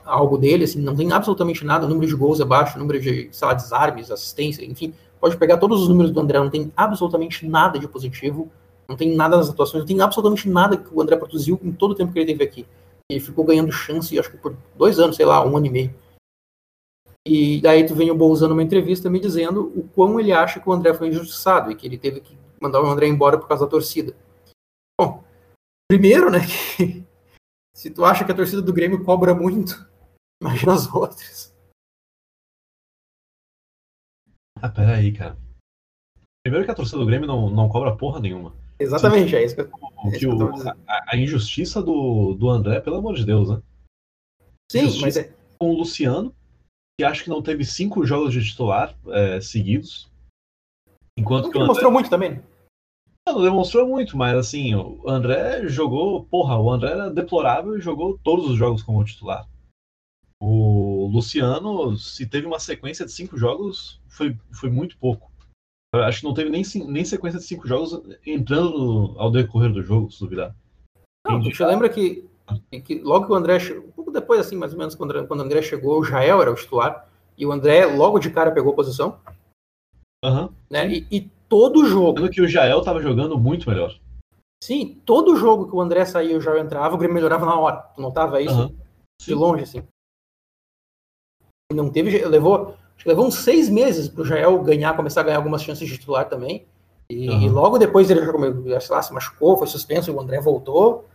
[0.03, 1.85] algo dele, assim, não tem absolutamente nada.
[1.85, 4.93] O número de gols é baixo, o número de, sei lá, desarmes, assistência, enfim.
[5.21, 8.49] Pode pegar todos os números do André, não tem absolutamente nada de positivo,
[8.87, 11.91] não tem nada nas atuações, não tem absolutamente nada que o André produziu em todo
[11.91, 12.65] o tempo que ele teve aqui.
[13.09, 15.95] Ele ficou ganhando chance, acho que por dois anos, sei lá, um ano e meio.
[17.27, 20.69] E daí tu vem o Bolzano numa entrevista me dizendo o quão ele acha que
[20.69, 23.65] o André foi injustiçado e que ele teve que mandar o André embora por causa
[23.65, 24.15] da torcida.
[24.99, 25.23] Bom,
[25.89, 26.37] Primeiro, né,
[26.77, 27.03] que
[27.73, 29.73] se tu acha que a torcida do Grêmio cobra muito,
[30.39, 31.51] imagina as outras.
[34.61, 35.35] Ah, peraí, cara.
[36.43, 38.55] Primeiro que a torcida do Grêmio não, não cobra porra nenhuma.
[38.79, 39.71] Exatamente, é isso que eu,
[40.05, 43.61] é que o, a, a, injustiça do, do André, pelo amor de Deus, né?
[44.71, 45.33] Sim, injustiça mas é...
[45.59, 46.33] Com o Luciano,
[46.97, 50.09] que acho que não teve cinco jogos de titular é, seguidos.
[51.17, 51.67] Enquanto que o André...
[51.67, 52.41] mostrou muito também.
[53.27, 56.25] Não demonstrou muito, mas assim, o André jogou.
[56.25, 59.47] Porra, o André era deplorável e jogou todos os jogos como titular.
[60.41, 65.28] O Luciano, se teve uma sequência de cinco jogos, foi, foi muito pouco.
[65.95, 70.11] Acho que não teve nem, nem sequência de cinco jogos entrando ao decorrer do jogo,
[70.11, 70.55] se duvidar.
[71.27, 72.27] Não, você lembra que,
[72.83, 73.57] que logo que o André.
[73.75, 76.51] Um pouco depois, assim, mais ou menos, quando, quando o André chegou, o Jael era
[76.51, 77.09] o titular.
[77.37, 79.19] E o André, logo de cara, pegou posição.
[80.23, 80.49] Uhum.
[80.69, 80.87] Né?
[80.89, 82.19] E, e todo jogo.
[82.19, 83.97] Sendo que o Jael estava jogando muito melhor.
[84.63, 87.57] Sim, todo jogo que o André saía e o Jael entrava, o Grêmio melhorava na
[87.57, 87.77] hora.
[87.95, 88.61] Tu notava isso?
[88.61, 88.77] Uhum.
[89.21, 89.83] De longe, assim.
[91.73, 92.25] Não teve.
[92.25, 92.75] Levou,
[93.07, 96.65] levou uns seis meses pro Jael ganhar, começar a ganhar algumas chances de titular também.
[97.09, 97.41] E, uhum.
[97.41, 98.21] e logo depois ele
[98.79, 101.05] sei lá, se machucou, foi suspenso, e o André voltou.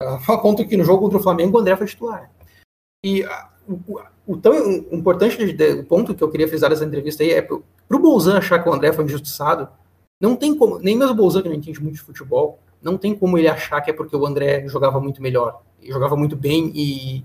[0.00, 2.30] A conta que no jogo contra o Flamengo o André foi titular.
[3.04, 3.24] E
[3.68, 4.54] o, o, tão
[4.92, 8.62] importante o ponto que eu queria frisar nessa entrevista aí é pro, pro Bolzan achar
[8.62, 9.68] que o André foi injustiçado,
[10.20, 13.14] não tem como, nem mesmo o Bolzan, que não entende muito de futebol, não tem
[13.14, 17.24] como ele achar que é porque o André jogava muito melhor, jogava muito bem e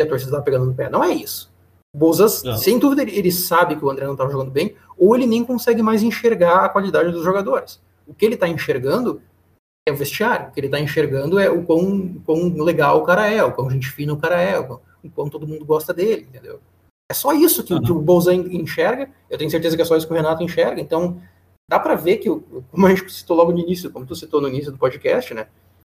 [0.00, 0.88] a torcida estava pegando no pé.
[0.88, 1.50] Não é isso.
[1.94, 5.26] O Bolzan, sem dúvida, ele sabe que o André não estava jogando bem, ou ele
[5.26, 7.80] nem consegue mais enxergar a qualidade dos jogadores.
[8.06, 9.22] O que ele está enxergando
[9.88, 10.48] é o vestiário.
[10.48, 13.70] O que ele está enxergando é o quão, quão, legal o cara é, o quão
[13.70, 14.80] gente fina o cara é, o
[15.14, 16.60] quão todo mundo gosta dele, entendeu?
[17.10, 17.82] É só isso que, uhum.
[17.82, 19.10] que o Bolzan enxerga.
[19.30, 20.80] Eu tenho certeza que é só isso que o Renato enxerga.
[20.80, 21.20] Então,
[21.70, 24.48] dá para ver que, como a gente citou logo no início, como tu citou no
[24.48, 25.46] início do podcast, né?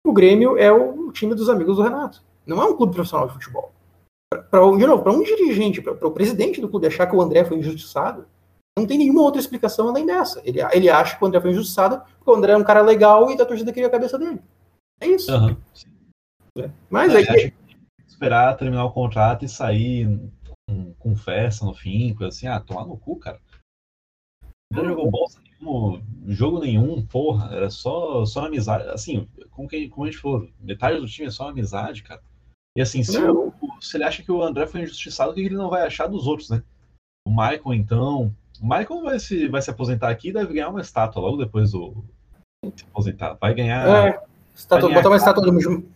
[0.06, 2.22] O Grêmio é o time dos amigos do Renato.
[2.46, 3.72] Não é um clube profissional de futebol.
[4.50, 8.26] Para um dirigente, para o presidente do clube achar que o André foi injustiçado,
[8.78, 10.40] não tem nenhuma outra explicação além dessa.
[10.44, 13.30] Ele, ele acha que o André foi injustiçado porque o André é um cara legal
[13.30, 14.40] e a torcida queria a cabeça dele.
[15.00, 15.32] É isso.
[15.32, 15.56] Uhum.
[16.90, 17.54] Mas é, aí.
[18.06, 20.08] Esperar terminar o contrato e sair
[20.68, 23.40] com, com festa no fim, coisa assim, ah, tomar no cu, cara.
[24.72, 28.88] Não jogou bolsa nenhum, jogo nenhum, porra, era só, só amizade.
[28.88, 32.20] Assim, como, que, como a gente falou, metade do time é só amizade, cara.
[32.76, 35.54] E assim, se, o, se ele acha que o André foi injustiçado, o que ele
[35.54, 36.62] não vai achar dos outros, né?
[37.26, 38.34] O Michael, então.
[38.60, 41.72] O Michael vai se, vai se aposentar aqui e deve ganhar uma estátua logo depois
[41.72, 42.04] do.
[42.74, 43.34] Se aposentar.
[43.34, 43.86] Vai ganhar.
[43.86, 44.22] É,
[44.54, 45.88] estátua, vai ganhar botar uma estátua do mesmo.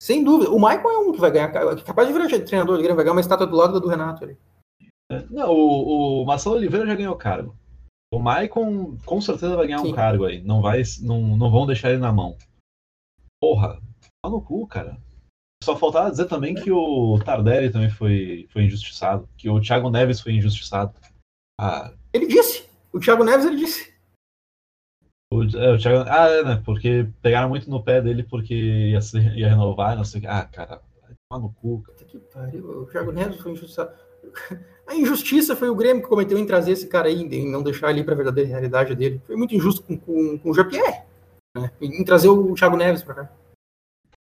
[0.00, 0.50] Sem dúvida.
[0.50, 1.50] O Michael é um que vai ganhar.
[1.82, 4.38] Capaz de virar treinador de Grêmio, vai ganhar uma estátua do lado do Renato ali.
[5.10, 7.56] É, não, o, o Marcelo Oliveira já ganhou cargo.
[8.12, 9.92] O Maicon com certeza vai ganhar Sim.
[9.92, 10.40] um cargo aí.
[10.42, 12.36] Não, vai, não, não vão deixar ele na mão.
[13.40, 13.80] Porra,
[14.22, 14.96] tá no cu, cara.
[15.66, 19.28] Só faltava dizer também que o Tardelli também foi, foi injustiçado.
[19.36, 20.94] Que o Thiago Neves foi injustiçado.
[21.60, 21.92] Ah.
[22.12, 22.68] Ele disse.
[22.92, 23.92] O Thiago Neves ele disse.
[25.32, 26.62] O, é, o Thiago, ah, é, né?
[26.64, 30.28] Porque pegaram muito no pé dele porque ia, ser, ia renovar, não sei o que.
[30.28, 30.80] Ah, cara,
[31.32, 31.82] Lá no cu.
[31.84, 32.82] Puta que pariu.
[32.82, 33.90] O Thiago Neves foi injustiçado.
[34.86, 37.90] A injustiça foi o Grêmio que cometeu em trazer esse cara aí, em não deixar
[37.90, 39.20] ele para a verdadeira realidade dele.
[39.26, 41.02] Foi muito injusto com, com, com o Jean-Pierre,
[41.56, 41.72] né?
[41.80, 43.32] Em trazer o Thiago Neves para cá.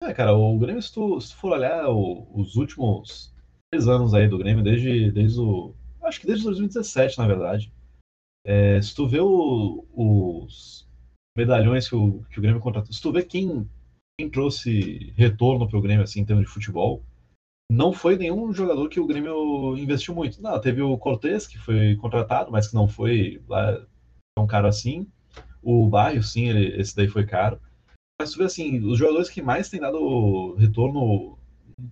[0.06, 3.34] É, cara, o Grêmio, se tu, se tu for olhar o, os últimos
[3.72, 5.74] três anos aí do Grêmio, desde, desde o.
[6.02, 7.72] Acho que desde 2017, na verdade.
[8.46, 10.86] É, se tu vê o, os
[11.38, 13.70] medalhões que o, que o Grêmio contratou, se tu vê quem,
[14.20, 17.02] quem trouxe retorno para o Grêmio assim, em termos de futebol,
[17.72, 20.42] não foi nenhum jogador que o Grêmio investiu muito.
[20.42, 23.82] Não, teve o Cortez, que foi contratado, mas que não foi lá
[24.38, 25.08] tão caro assim.
[25.62, 27.58] O Bairro, sim, ele, esse daí foi caro.
[28.24, 31.38] Mas tu vê assim, os jogadores que mais têm dado retorno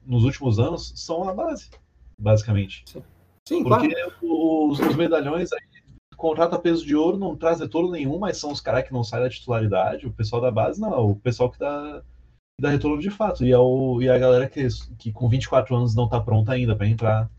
[0.05, 1.69] nos últimos anos são a base,
[2.17, 2.85] basicamente.
[2.85, 3.03] Sim,
[3.45, 4.13] sim Porque claro.
[4.21, 5.59] os, os medalhões aí
[6.15, 9.23] contrata peso de ouro, não traz retorno nenhum, mas são os caras que não saem
[9.23, 10.07] da titularidade.
[10.07, 12.01] O pessoal da base, não, o pessoal que dá,
[12.61, 13.43] dá retorno de fato.
[13.43, 14.65] E, é o, e a galera que,
[14.97, 17.29] que com 24 anos não tá pronta ainda para entrar.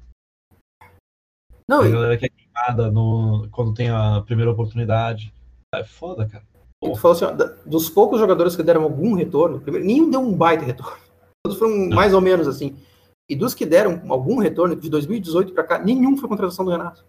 [1.67, 5.33] Não, a galera que é queimada no, quando tem a primeira oportunidade.
[5.75, 6.52] É foda, cara.
[6.91, 7.31] Tu falou assim, ó,
[7.65, 10.99] dos poucos jogadores que deram algum retorno, primeiro, nenhum deu um baita retorno.
[11.47, 12.77] Todos foram mais ou menos assim.
[13.31, 17.05] E dos que deram algum retorno, de 2018 para cá, nenhum foi contratação do Renato.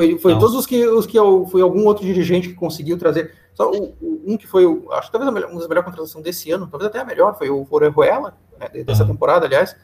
[0.00, 1.18] Foi, foi todos os que, os que
[1.50, 3.36] foi algum outro dirigente que conseguiu trazer.
[3.54, 5.84] Só o, o- um que foi, o- acho que talvez a melhor, uma das melhores
[5.84, 9.12] contratações desse ano, talvez até a melhor, foi o Orejuela, né, de- dessa Aham.
[9.12, 9.76] temporada, aliás.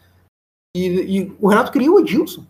[0.75, 2.45] E, e o Renato queria o Edilson.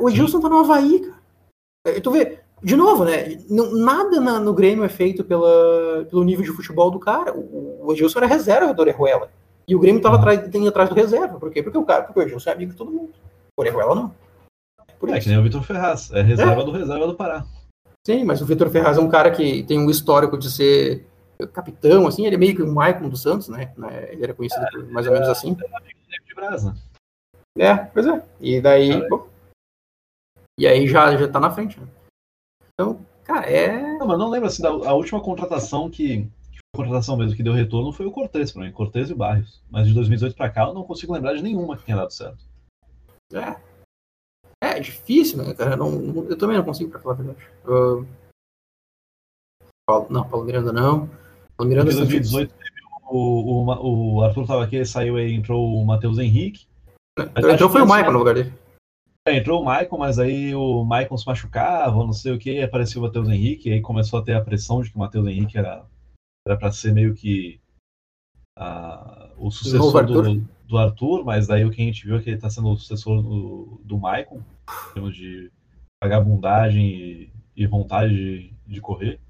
[0.00, 1.96] O Edilson tá no Havaí, cara.
[1.96, 3.38] E tu vê, de novo, né?
[3.48, 7.32] nada na- no Grêmio é feito pela, pelo nível de futebol do cara.
[7.34, 9.30] O, o Edilson era reserva do Orejuela.
[9.66, 10.20] E o Grêmio tava Uhum.
[10.22, 11.38] atrás, tem atrás do reserva.
[11.38, 11.62] Por quê?
[11.62, 13.10] Porque o cara, porque o Edilson é amigo de todo mundo.
[13.56, 14.14] O Orejuela não.
[14.98, 15.22] Por É isso.
[15.22, 17.44] que nem o Vitor Ferraz, é reserva do reserva do Pará.
[18.06, 21.06] Sim, mas o Vitor Ferraz é um cara que tem um histórico de ser
[21.52, 23.72] capitão, assim, ele é meio que um Maicon dos Santos, né?
[23.76, 25.54] né, Ele era conhecido por mais ou menos assim.
[25.54, 26.74] De Brasa.
[27.56, 28.22] É, pois é.
[28.40, 28.92] E daí.
[28.94, 29.26] Cara, bom,
[30.58, 31.86] e aí já, já tá na frente, né?
[32.80, 33.98] Então, cara, é.
[33.98, 36.28] Não, mas não lembro assim, da a última contratação que,
[36.74, 39.60] contratação mesmo que deu retorno foi o Cortez pra mim, Cortez e Barrios.
[39.68, 42.38] Mas de 2018 pra cá eu não consigo lembrar de nenhuma que tenha dado certo.
[43.34, 43.56] É,
[44.62, 45.76] é difícil, né, cara?
[45.76, 47.46] Não, não- eu também não consigo, pra falar a verdade.
[47.64, 48.04] Ah,
[49.86, 51.08] Paulo- não, Paulo Miranda não.
[51.56, 52.78] Paulo Miranda Em sempre- 2018 teve
[53.10, 56.66] o, o, o Arthur tava aqui, saiu aí, entrou o Matheus Henrique.
[57.18, 58.52] Então acho foi o esse- no lugar dele.
[59.28, 63.02] É, entrou o Maicon, mas aí o Maicon se machucava, não sei o que, apareceu
[63.02, 65.58] o Matheus Henrique, e aí começou a ter a pressão de que o Matheus Henrique
[65.58, 65.84] era
[66.46, 67.60] era para ser meio que
[68.56, 70.22] ah, o sucessor Arthur.
[70.22, 72.68] do, do Arthur, mas daí o que a gente viu é que ele está sendo
[72.70, 75.52] o sucessor do, do Maicon, em termos de
[76.02, 79.20] vagabundagem e, e vontade de, de correr.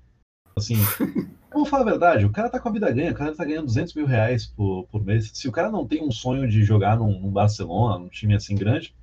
[0.57, 0.77] Assim,
[1.53, 3.67] vamos falar a verdade, o cara tá com a vida ganha, o cara tá ganhando
[3.67, 5.29] 200 mil reais por, por mês.
[5.35, 8.55] Se o cara não tem um sonho de jogar num, num Barcelona, num time assim
[8.55, 8.95] grande,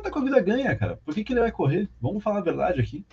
[0.00, 0.98] tá com a vida ganha, cara.
[1.04, 1.88] Por que, que ele vai correr?
[2.00, 3.04] Vamos falar a verdade aqui.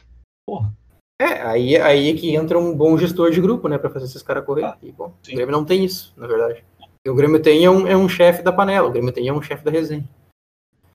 [0.47, 0.73] Porra.
[1.21, 4.21] É, aí, aí é que entra um bom gestor de grupo, né, pra fazer esses
[4.21, 4.63] caras correr.
[4.63, 5.33] Ah, e, bom, sim.
[5.33, 6.63] o Grêmio não tem isso, na verdade.
[7.05, 9.41] O Grêmio tem é um, é um chefe da panela, o Grêmio tem é um
[9.41, 10.07] chefe da resenha.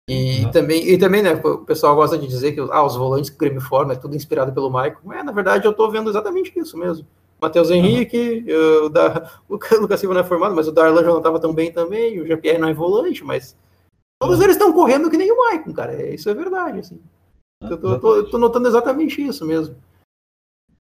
[0.08, 0.50] E, Uhum.
[0.50, 3.38] também, e também, né, o pessoal gosta de dizer que ah, os volantes que o
[3.38, 5.12] Grêmio forma é tudo inspirado pelo Maicon.
[5.12, 7.06] É, na verdade, eu tô vendo exatamente isso mesmo.
[7.40, 11.10] Matheus Henrique, eh, o, da, o Lucas Silva não é formado, mas o Darlan já
[11.10, 13.56] não tava tão bem também, o Jean-Pierre não é volante, mas
[14.20, 15.92] todos eles estão correndo que nem o Maicon, cara.
[15.94, 17.00] É, Isso é verdade, assim.
[17.62, 19.76] Eu tô, eu tô- eu tô notando exatamente isso mesmo.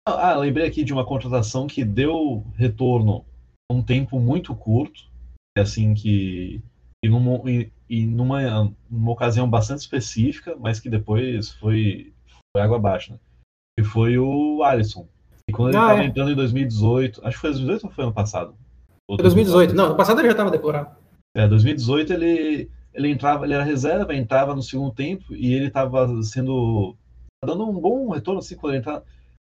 [0.06, 3.24] Ah, lembrei aqui de uma contratação que deu retorno
[3.70, 5.04] um tempo muito curto,
[5.56, 6.60] assim que
[7.04, 12.12] e numa, e, e numa, numa ocasião bastante específica, mas que depois foi,
[12.54, 13.18] foi água abaixo, né?
[13.78, 15.08] Que foi o Alisson.
[15.48, 16.06] E quando ele Ah, estava é.
[16.06, 18.54] entrando em 2018, acho que foi 2018 ou foi ano passado?
[19.10, 19.74] Foi 2018.
[19.74, 20.96] Não, no passado ele já tava deplorado.
[21.36, 26.08] É, 2018 ele, ele entrava, ele era reserva, entrava no segundo tempo e ele estava
[26.22, 26.96] sendo
[27.44, 29.04] dando um bom retorno assim quando ele entrava,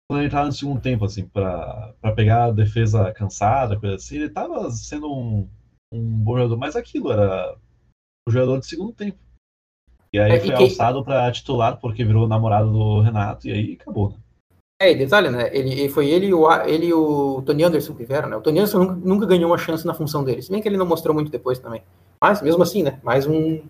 [0.10, 4.26] quando ele entrava no segundo tempo assim para pegar a defesa cansada, coisa assim, ele
[4.26, 5.48] estava sendo um,
[5.94, 7.56] um bom jogador, mas aquilo era
[8.28, 9.18] o jogador de segundo tempo.
[10.12, 13.52] E aí É, e foi quem- alçado para titular porque virou namorado do Renato e
[13.52, 14.10] aí acabou.
[14.10, 14.16] Né?
[14.82, 15.50] É, e detalhe, né?
[15.56, 18.36] Ele, foi ele e, o, ele e o Tony Anderson que vieram, né?
[18.36, 20.42] O Tony Anderson nunca, nunca ganhou uma chance na função dele.
[20.42, 21.82] Se bem que ele não mostrou muito depois também.
[22.22, 23.00] Mas, mesmo assim, né?
[23.04, 23.62] Mais um,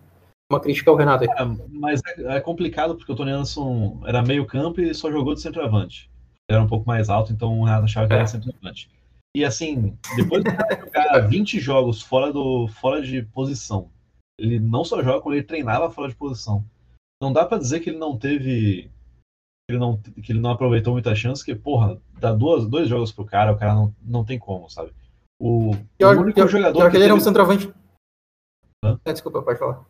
[0.52, 1.30] uma crítica ao Renato aí.
[1.30, 5.34] É, mas é, é complicado porque o Tony Anderson era meio campo e só jogou
[5.34, 6.10] de centroavante.
[6.50, 8.18] Ele era um pouco mais alto, então o Renato achava que É.
[8.18, 8.90] era centroavante.
[9.36, 13.90] E assim, depois de jogar 20 jogos fora, do, fora de posição,
[14.40, 16.64] ele não só joga quando ele treinava fora de posição.
[17.22, 18.90] Não dá pra dizer que ele não teve.
[19.68, 23.12] Que ele não, que ele não aproveitou muita chance, que, porra, dá duas, dois jogos
[23.12, 24.92] pro cara, o cara não, não tem como, sabe?
[25.42, 27.74] O, Pior, o único pior- jogador pior que ele era um teve- centroavante.
[28.86, 29.00] Hã?
[29.06, 29.86] É, desculpa, pode falar.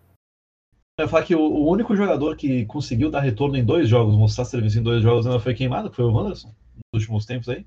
[0.97, 4.15] Eu ia falar que o, o, único jogador que conseguiu dar retorno em dois jogos,
[4.15, 6.53] mostrar serviço em dois jogos, ainda foi queimado, que foi o Wanderson,
[6.93, 7.65] nos últimos tempos aí.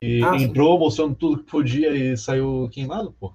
[0.00, 0.78] E ah, entrou sim.
[0.78, 3.32] mostrando tudo que podia e saiu queimado, pô.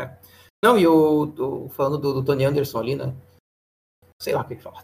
[0.00, 0.16] É.
[0.64, 3.14] Não, e o, falando do, do, Tony Anderson ali, né?
[4.22, 4.82] Sei lá o que ele fala.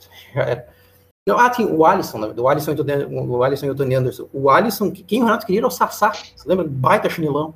[1.29, 2.35] Não, ah, tem o Alisson, né?
[2.37, 4.29] O Alisson, e o, o Alisson e o Tony Anderson.
[4.33, 6.13] O Alisson, quem o Renato queria era o Sassá.
[6.13, 6.67] Você lembra?
[6.69, 7.55] Baita chinelão.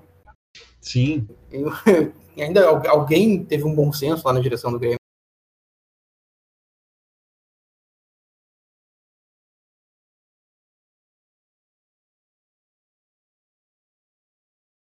[0.81, 1.29] Sim.
[2.41, 4.99] E, ainda alguém teve um bom senso lá na direção do Grêmio.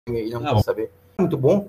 [0.08, 0.62] não, não.
[0.62, 0.92] saber.
[1.18, 1.68] Muito bom.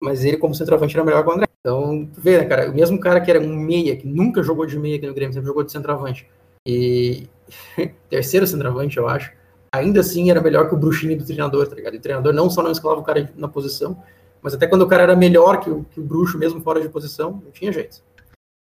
[0.00, 1.46] Mas ele, como centroavante, era melhor que o André.
[1.60, 4.78] Então, vê, né, cara, o mesmo cara que era um meia, que nunca jogou de
[4.78, 6.26] meia aqui no Grêmio, sempre jogou de centroavante,
[6.66, 7.28] e
[8.08, 9.32] terceiro centroavante, eu acho,
[9.72, 11.94] ainda assim era melhor que o bruxinho do treinador, tá ligado?
[11.94, 14.02] E o treinador não só não escalava o cara na posição,
[14.40, 16.88] mas até quando o cara era melhor que o, que o bruxo, mesmo fora de
[16.88, 18.02] posição, não tinha jeito.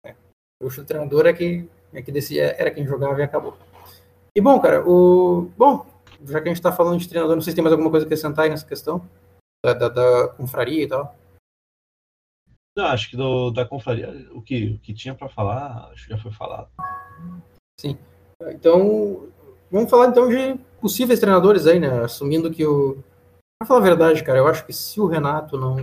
[0.04, 0.12] É.
[0.12, 3.56] O bruxo do treinador é que, é que decidia, era quem jogava e acabou.
[4.36, 5.50] E bom, cara, o.
[5.58, 5.86] Bom,
[6.26, 8.06] já que a gente tá falando de treinador, não sei se tem mais alguma coisa
[8.06, 9.02] a acrescentar aí nessa questão
[9.66, 11.16] da, da, da confraria e tal.
[12.78, 16.12] Não, acho que do, da confraria, o que, o que tinha para falar, acho que
[16.12, 16.68] já foi falado.
[17.82, 17.98] Sim.
[18.50, 19.28] Então,
[19.72, 22.04] vamos falar então de possíveis treinadores aí, né?
[22.04, 23.04] Assumindo que o.
[23.60, 25.78] Pra falar a verdade, cara, eu acho que se o Renato não.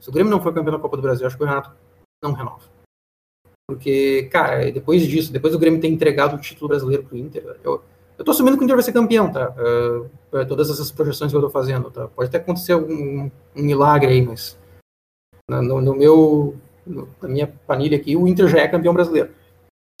[0.00, 1.72] Se o Grêmio não for campeão da Copa do Brasil, eu acho que o Renato
[2.20, 2.64] não renova.
[3.68, 7.80] Porque, cara, depois disso, depois do Grêmio ter entregado o título brasileiro pro Inter, eu,
[8.18, 9.54] eu tô assumindo que o Inter vai ser campeão, tá?
[9.54, 12.08] Uh, todas essas projeções que eu tô fazendo, tá?
[12.08, 14.58] Pode até acontecer um, um milagre aí, mas
[15.50, 19.32] no, no meu, na minha panilha aqui, o Inter já é campeão brasileiro.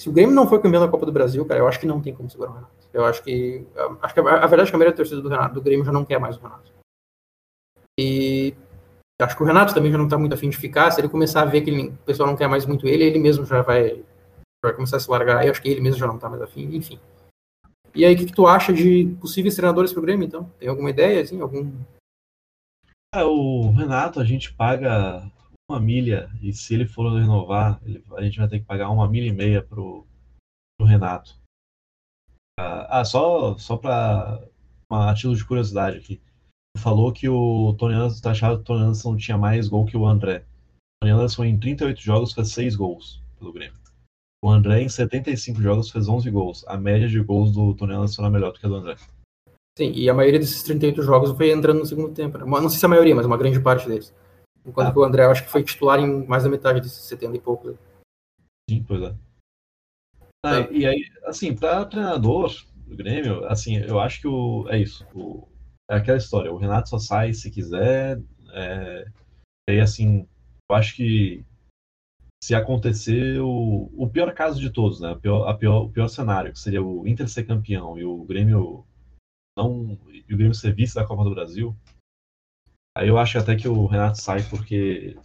[0.00, 2.00] Se o Grêmio não for campeão da Copa do Brasil, cara, eu acho que não
[2.00, 2.72] tem como segurar o Renato.
[2.92, 3.66] Eu acho que.
[4.00, 5.84] Acho que a, a verdade é que a maioria da torcida do, Renato, do Grêmio
[5.84, 6.72] já não quer mais o Renato.
[7.98, 8.54] E
[9.20, 10.90] acho que o Renato também já não está muito afim de ficar.
[10.90, 13.18] Se ele começar a ver que ele, o pessoal não quer mais muito ele, ele
[13.18, 14.02] mesmo já vai,
[14.64, 15.44] vai começar a se largar.
[15.44, 16.98] Eu acho que ele mesmo já não está mais afim, enfim.
[17.94, 20.44] E aí, o que, que, tu acha de possíveis treinadores para o Grêmio, então?
[20.58, 21.40] Tem alguma ideia, assim?
[21.40, 21.70] Algum...
[23.14, 25.30] É, o Renato, a gente paga
[25.70, 29.08] uma milha, e se ele for renovar, ele, a gente vai ter que pagar uma
[29.08, 30.06] milha e meia pro,
[30.76, 31.38] pro Renato.
[32.58, 34.42] Ah, ah só, só para
[34.90, 36.20] uma título de curiosidade aqui.
[36.78, 39.96] Falou que o Tony Anderson tá achado que o Tony Anderson tinha mais gol que
[39.96, 40.44] o André.
[41.02, 43.78] O Tony Anderson em 38 jogos fez 6 gols pelo Grêmio.
[44.42, 46.64] O André em 75 jogos fez 11 gols.
[46.66, 48.96] A média de gols do Tony Anderson era melhor do que a do André.
[49.78, 52.38] Sim, e a maioria desses 38 jogos foi entrando no segundo tempo.
[52.38, 52.44] Né?
[52.44, 54.14] Não sei se a maioria, mas uma grande parte deles.
[54.64, 54.92] Enquanto ah.
[54.92, 57.40] que o André, eu acho que foi titular em mais da metade desses 70 e
[57.40, 57.76] poucos.
[58.68, 59.16] Sim, pois é.
[60.44, 60.72] Ah, é.
[60.72, 62.54] E aí, assim, para treinador
[62.86, 65.06] do Grêmio, assim, eu acho que o, é isso.
[65.14, 65.48] O,
[65.90, 66.52] é aquela história.
[66.52, 68.20] O Renato só sai se quiser.
[68.52, 69.06] É,
[69.68, 70.26] e aí, assim,
[70.70, 71.44] eu acho que
[72.42, 75.10] se acontecer o, o pior caso de todos, né?
[75.10, 78.24] A pior, a pior, o pior cenário, que seria o Inter ser campeão e o
[78.24, 78.84] Grêmio
[79.56, 81.76] não e o Grêmio ser vice da Copa do Brasil,
[82.96, 85.16] Aí eu acho até que o Renato sai porque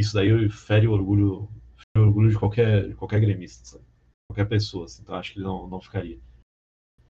[0.00, 3.84] isso daí fere o orgulho, fere o orgulho de qualquer, de qualquer gremista, sabe?
[4.30, 4.84] qualquer pessoa.
[4.86, 6.18] Assim, então acho que ele não, não ficaria.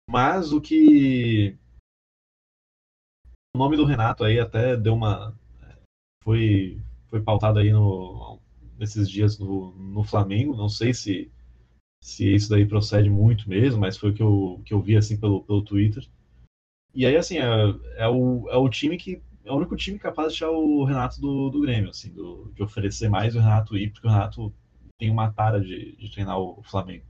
[0.08, 1.56] Mas o que.
[3.54, 5.34] O nome do Renato aí até deu uma.
[6.22, 8.38] Foi, foi pautado aí no,
[8.78, 10.56] nesses dias no, no Flamengo.
[10.56, 11.30] Não sei se,
[12.02, 15.18] se isso daí procede muito mesmo, mas foi o que eu, que eu vi assim
[15.18, 16.06] pelo, pelo Twitter.
[16.94, 17.44] E aí, assim, é,
[17.96, 21.20] é, o, é o time que é o único time capaz de tirar o Renato
[21.20, 24.52] do, do Grêmio, assim, do, de oferecer mais o Renato ir, porque o Renato
[24.98, 27.04] tem uma tara de, de treinar o Flamengo.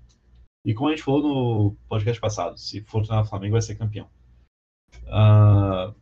[0.65, 3.77] E como a gente falou no podcast passado, se for treinar o Flamengo, vai ser
[3.77, 4.09] campeão.
[5.07, 5.95] Uh,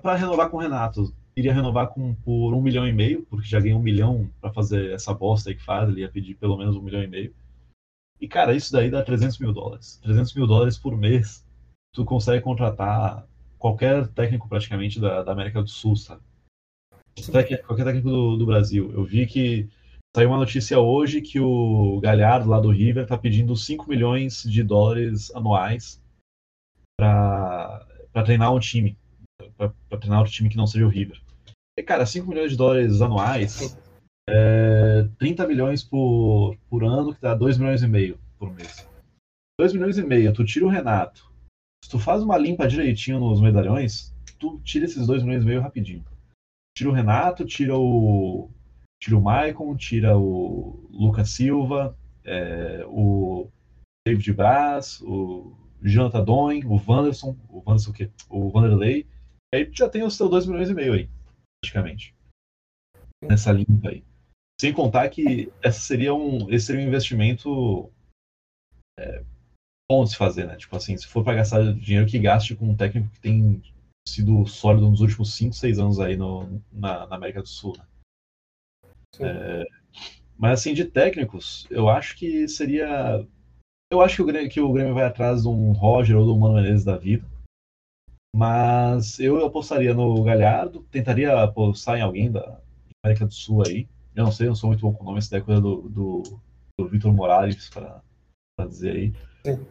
[0.00, 3.60] para renovar com o Renato, iria renovar com, por um milhão e meio, porque já
[3.60, 6.76] ganhou um milhão para fazer essa bosta aí que faz, ele ia pedir pelo menos
[6.76, 7.34] um milhão e meio.
[8.20, 10.00] E, cara, isso daí dá 300 mil dólares.
[10.02, 11.46] 300 mil dólares por mês,
[11.92, 13.26] tu consegue contratar
[13.58, 16.22] qualquer técnico praticamente da, da América do Sul, sabe?
[17.66, 18.92] Qualquer técnico do, do, Brasil.
[18.92, 19.68] Eu vi que
[20.14, 24.62] saiu uma notícia hoje que o Galhardo lá do River está pedindo 5 milhões de
[24.62, 26.02] dólares anuais
[26.98, 27.86] para
[28.24, 28.96] treinar um time,
[29.56, 31.20] para treinar outro time que não seja o River.
[31.78, 33.76] E, cara, 5 milhões de dólares anuais,
[34.28, 38.88] é, 30 milhões por, por ano, que dá 2 milhões e meio por mês.
[39.58, 41.30] 2 milhões e meio, tu tira o Renato,
[41.84, 45.60] se tu faz uma limpa direitinho nos medalhões, tu tira esses dois milhões e meio
[45.60, 46.02] rapidinho.
[46.74, 48.50] Tira o Renato, tira o,
[48.98, 53.50] tira o Maicon, tira o Lucas Silva, é, o
[54.06, 58.10] David Braz, o Jonathan Doin, o Wanderson, o Wanderson o quê?
[58.30, 59.06] O Wanderlei.
[59.54, 61.10] Aí já tem os seus 2 milhões e meio aí,
[61.60, 62.14] praticamente.
[63.22, 64.02] Nessa limpa aí.
[64.58, 67.92] Sem contar que essa seria um, esse seria um investimento
[68.98, 69.22] é,
[69.90, 70.56] bom de se fazer, né?
[70.56, 73.62] Tipo assim, se for para gastar dinheiro que gaste com um técnico que tem
[74.06, 77.74] sido sólido nos últimos 5, 6 anos aí no, na, na América do Sul.
[77.76, 77.84] Né?
[79.20, 79.64] É,
[80.36, 83.26] mas assim, de técnicos, eu acho que seria.
[83.92, 86.36] Eu acho que o, Grêmio, que o Grêmio vai atrás de um Roger ou do
[86.36, 87.24] Mano Menezes da vida.
[88.34, 92.60] Mas eu apostaria no Galhardo, tentaria apostar em alguém da
[93.04, 93.88] América do Sul aí.
[94.14, 95.60] Eu não sei, eu não sou muito bom com o nome, essa daí é coisa
[95.60, 96.22] do, do,
[96.78, 98.02] do Vitor Morales para
[98.66, 99.14] dizer aí.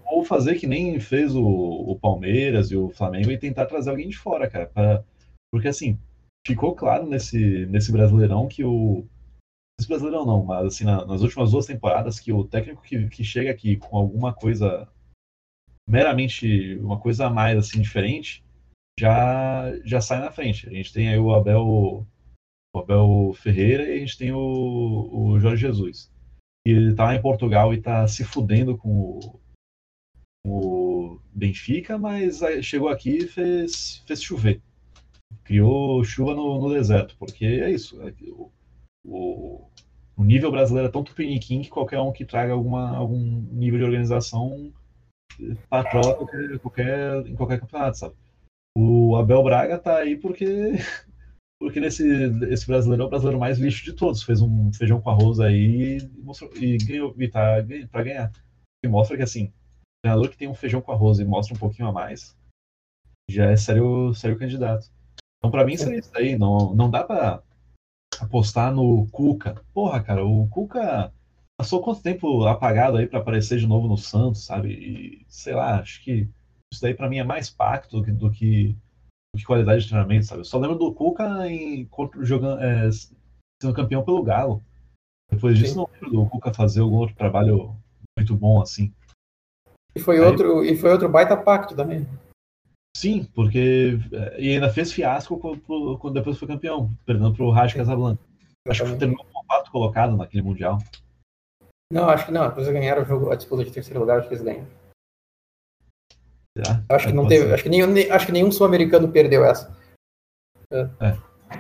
[0.06, 4.08] Ou fazer que nem fez o, o, Palmeiras e o Flamengo e tentar trazer alguém
[4.08, 4.68] de fora, cara.
[4.68, 5.04] Pra,
[5.52, 5.98] porque assim,
[6.46, 9.06] ficou claro nesse, nesse Brasileirão que o.
[9.80, 13.24] Esse Brasileirão não, mas assim, na, nas últimas duas temporadas, que o técnico que, que
[13.24, 14.88] chega aqui com alguma coisa
[15.90, 18.44] meramente uma coisa a mais assim diferente
[18.98, 20.68] já já sai na frente.
[20.68, 25.40] A gente tem aí o Abel o Abel Ferreira e a gente tem o, o
[25.40, 26.12] Jorge Jesus.
[26.66, 29.40] E ele tá em Portugal e tá se fudendo com o,
[30.46, 34.62] o Benfica, mas chegou aqui e fez, fez chover.
[35.44, 38.02] Criou chuva no, no deserto, porque é isso.
[38.02, 38.52] É o,
[39.06, 39.68] o,
[40.16, 43.20] o, nível brasileiro é tão tupiniquim que qualquer um que traga alguma, algum
[43.52, 44.72] nível de organização
[45.70, 48.16] patroa qualquer, qualquer, em qualquer campeonato, sabe?
[48.78, 50.74] O Abel Braga tá aí porque
[51.60, 52.06] porque nesse
[52.50, 54.24] esse brasileiro é o brasileiro mais lixo de todos.
[54.24, 57.58] Fez um feijão com arroz aí e, mostrou, e ganhou e tá
[57.92, 58.32] para ganhar.
[58.84, 59.52] E mostra que assim,
[60.04, 62.36] treinador que tem um feijão com arroz e mostra um pouquinho a mais,
[63.30, 64.92] já é sério, sério candidato.
[65.38, 66.38] Então, para mim, seria isso aí.
[66.38, 67.42] Não, não dá para
[68.20, 69.62] apostar no Cuca.
[69.74, 71.12] Porra, cara, o Cuca
[71.58, 74.74] passou quanto tempo apagado aí para aparecer de novo no Santos, sabe?
[74.74, 76.30] E, sei lá, acho que
[76.72, 78.74] isso daí para mim é mais pacto do que, do que,
[79.34, 80.42] do que, qualidade de treinamento, sabe?
[80.42, 81.88] Eu só lembro do Cuca em,
[82.22, 82.90] jogando, é,
[83.62, 84.62] sendo campeão pelo Galo.
[85.32, 85.78] Depois disso, Sim.
[85.78, 87.76] não lembro do Cuca fazer algum outro trabalho
[88.18, 88.94] muito bom assim.
[89.96, 92.08] E foi, Aí, outro, e foi outro baita pacto também.
[92.96, 94.00] Sim, porque.
[94.38, 98.22] E ainda fez fiasco quando depois foi campeão, perdendo pro Raj Casablanca.
[98.68, 100.80] Acho que terminou com o quarto colocado naquele Mundial.
[101.92, 102.48] Não, acho que não.
[102.48, 104.68] Depois eles ganharam o jogo, a disputa de terceiro lugar, acho que eles ganham.
[106.90, 107.52] Acho que não teve.
[107.54, 109.76] Acho que, nenhum, acho que nenhum sul-americano perdeu essa.
[110.72, 110.82] É.
[111.02, 111.18] é.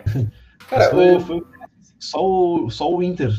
[0.69, 1.19] Cara, foi, o...
[1.19, 1.43] foi,
[1.99, 3.31] só, o, só o Inter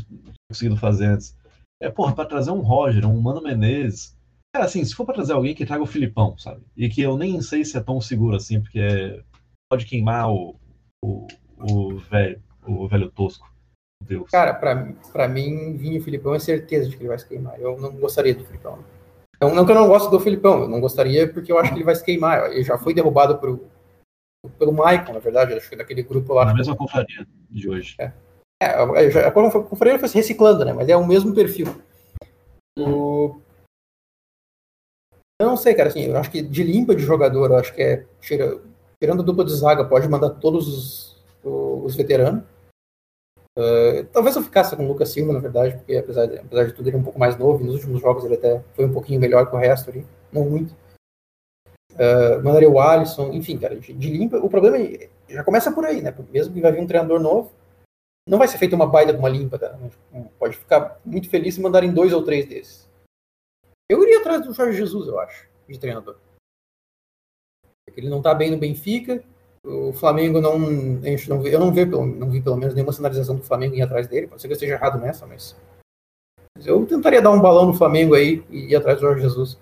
[0.50, 1.36] conseguindo fazer antes.
[1.80, 4.16] É, porra, pra trazer um Roger, um Mano Menezes,
[4.54, 6.62] Cara, assim, se for pra trazer alguém que traga o Filipão, sabe?
[6.76, 9.20] E que eu nem sei se é tão seguro assim, porque
[9.68, 10.54] pode queimar o,
[11.04, 11.26] o,
[11.58, 13.52] o velho, o velho tosco.
[14.00, 14.30] Deus.
[14.30, 17.58] Cara, pra, pra mim, Vinho Filipão é certeza de que ele vai se queimar.
[17.58, 18.78] Eu não gostaria do Filipão.
[19.40, 21.78] Não, não que eu não gosto do Filipão, eu não gostaria porque eu acho que
[21.78, 22.52] ele vai se queimar.
[22.52, 23.58] Ele já foi derrubado por,
[24.56, 26.44] pelo Maicon, na verdade, acho que daquele grupo lá.
[26.44, 27.96] Na mesma confraria de hoje.
[27.98, 28.12] É.
[28.62, 30.72] É, a, a confraria foi se reciclando, né?
[30.72, 31.74] Mas é o mesmo perfil.
[32.78, 33.40] O,
[35.40, 37.82] eu não sei, cara, assim, eu acho que de limpa de jogador, eu acho que
[37.82, 38.06] é.
[38.20, 38.60] Tira,
[39.00, 41.24] tirando a dupla de zaga, pode mandar todos os,
[41.84, 42.44] os veteranos.
[43.56, 46.72] Uh, talvez eu ficasse com o Lucas Silva, na verdade, porque apesar de, apesar de
[46.72, 49.20] tudo ele é um pouco mais novo, nos últimos jogos ele até foi um pouquinho
[49.20, 50.74] melhor que o resto ali, não muito.
[51.92, 54.38] Uh, mandaria o Alisson, enfim, cara, de, de, limpa.
[54.38, 56.12] O problema é, já começa por aí, né?
[56.32, 57.52] Mesmo que vai vir um treinador novo,
[58.28, 59.78] não vai ser feita uma baita de uma limpa, cara.
[60.38, 62.83] Pode ficar muito feliz se mandarem dois ou três desses.
[63.90, 66.16] Eu iria atrás do Jorge Jesus, eu acho, de treinador.
[67.96, 69.22] Ele não está bem no Benfica.
[69.64, 70.58] O Flamengo não.
[70.58, 74.26] não eu não, vi, não vi pelo menos nenhuma sinalização do Flamengo ir atrás dele.
[74.26, 75.56] Pode ser que eu esteja errado nessa, mas.
[76.64, 79.54] Eu tentaria dar um balão no Flamengo aí e ir atrás do Jorge Jesus.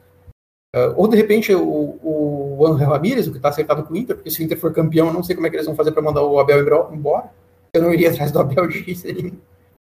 [0.75, 4.17] Uh, ou de repente o, o Angel Ramírez, o que está acertado com o Inter,
[4.17, 5.93] porque se o Inter for campeão, eu não sei como é que eles vão fazer
[5.93, 7.31] para mandar o Abel embora.
[7.75, 8.83] Eu não iria atrás do Abel de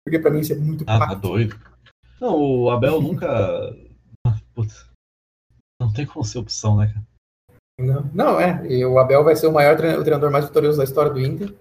[0.05, 1.59] porque para mim isso é muito Ah, tá doido.
[2.21, 3.75] Não, o Abel nunca
[4.61, 4.91] Putz.
[5.81, 7.07] Não tem como ser opção, né, cara?
[7.79, 8.67] Não, não é.
[8.67, 11.19] E o Abel vai ser o maior treinador, o treinador mais vitorioso da história do
[11.19, 11.55] Inter.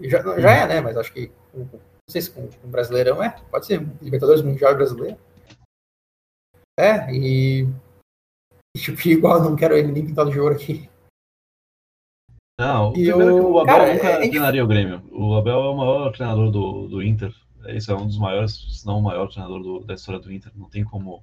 [0.00, 0.80] Já, já é, né?
[0.80, 1.30] Mas acho que.
[1.54, 1.68] Não
[2.08, 3.38] sei se com, com o Brasileirão é.
[3.50, 3.86] Pode ser.
[4.00, 5.18] Libertadores Mundial Brasileiro.
[6.78, 7.68] É, e.
[8.74, 10.88] Tipo, igual não quero ele nem pintado de ouro aqui.
[12.58, 13.52] Não, e primeiro eu...
[13.52, 14.28] o Abel cara, nunca é...
[14.28, 15.02] treinaria o Grêmio.
[15.12, 17.34] O Abel é o maior treinador do, do Inter.
[17.68, 20.50] Isso é um dos maiores, se não o maior treinador do, da história do Inter.
[20.54, 21.22] Não tem como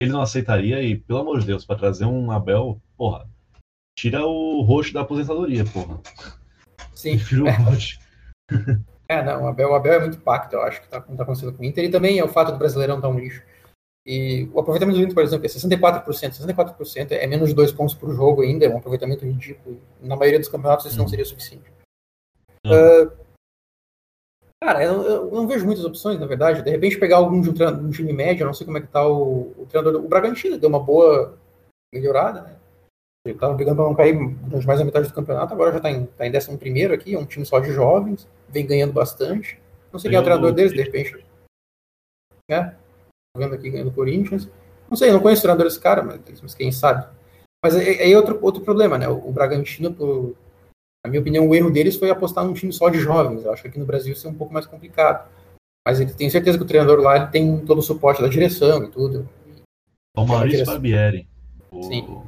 [0.00, 3.28] ele não aceitaria e, pelo amor de Deus, para trazer um Abel, porra,
[3.98, 6.00] tira o roxo da aposentadoria, porra.
[6.94, 7.16] Sim.
[7.24, 7.98] Tira o roxo.
[9.08, 11.52] É, não, o Abel, o Abel é muito pacto, eu acho que tá, tá acontecendo
[11.52, 11.84] com o Inter.
[11.84, 13.42] E também é o fato do Brasileirão estar tá um lixo.
[14.06, 16.04] E o aproveitamento do Inter, por exemplo, é 64%.
[16.06, 19.80] 64% é menos de dois pontos por jogo ainda, é um aproveitamento ridículo.
[20.00, 21.08] Na maioria dos campeonatos isso não uhum.
[21.08, 21.70] seria suficiente.
[22.66, 23.10] Uh,
[24.62, 26.62] cara, eu, eu, não vejo muitas opções, na verdade.
[26.62, 28.88] De repente pegar algum de um, um time médio, eu não sei como é que
[28.88, 30.04] tá o, o treinador.
[30.04, 31.38] O Bragantino deu uma boa
[31.92, 32.56] melhorada, né?
[33.26, 35.90] Ele estava brigando para não cair durante mais da metade do campeonato, agora já está
[35.90, 39.60] em, tá em 11 aqui, é um time só de jovens, vem ganhando bastante.
[39.92, 41.24] Não sei quem é o treinador deles, de repente.
[42.50, 42.74] É,
[43.36, 44.48] vendo aqui ganhando Corinthians.
[44.88, 47.06] Não sei, não conheço o treinador desse cara, mas, mas quem sabe.
[47.62, 49.08] Mas aí é, é outro, outro problema, né?
[49.08, 50.34] O, o Bragantino, por,
[51.04, 53.44] na minha opinião, o erro deles foi apostar num time só de jovens.
[53.44, 55.28] Eu acho que aqui no Brasil isso é um pouco mais complicado.
[55.86, 58.84] Mas ele tem certeza que o treinador lá ele tem todo o suporte da direção
[58.84, 59.28] e tudo.
[60.16, 61.26] O Maurício Barbieri.
[61.70, 61.82] O...
[61.84, 62.22] Sim.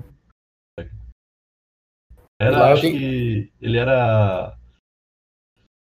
[2.41, 4.57] Era, acho que ele era.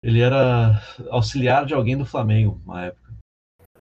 [0.03, 0.81] Ele era
[1.11, 3.13] auxiliar de alguém do Flamengo na época.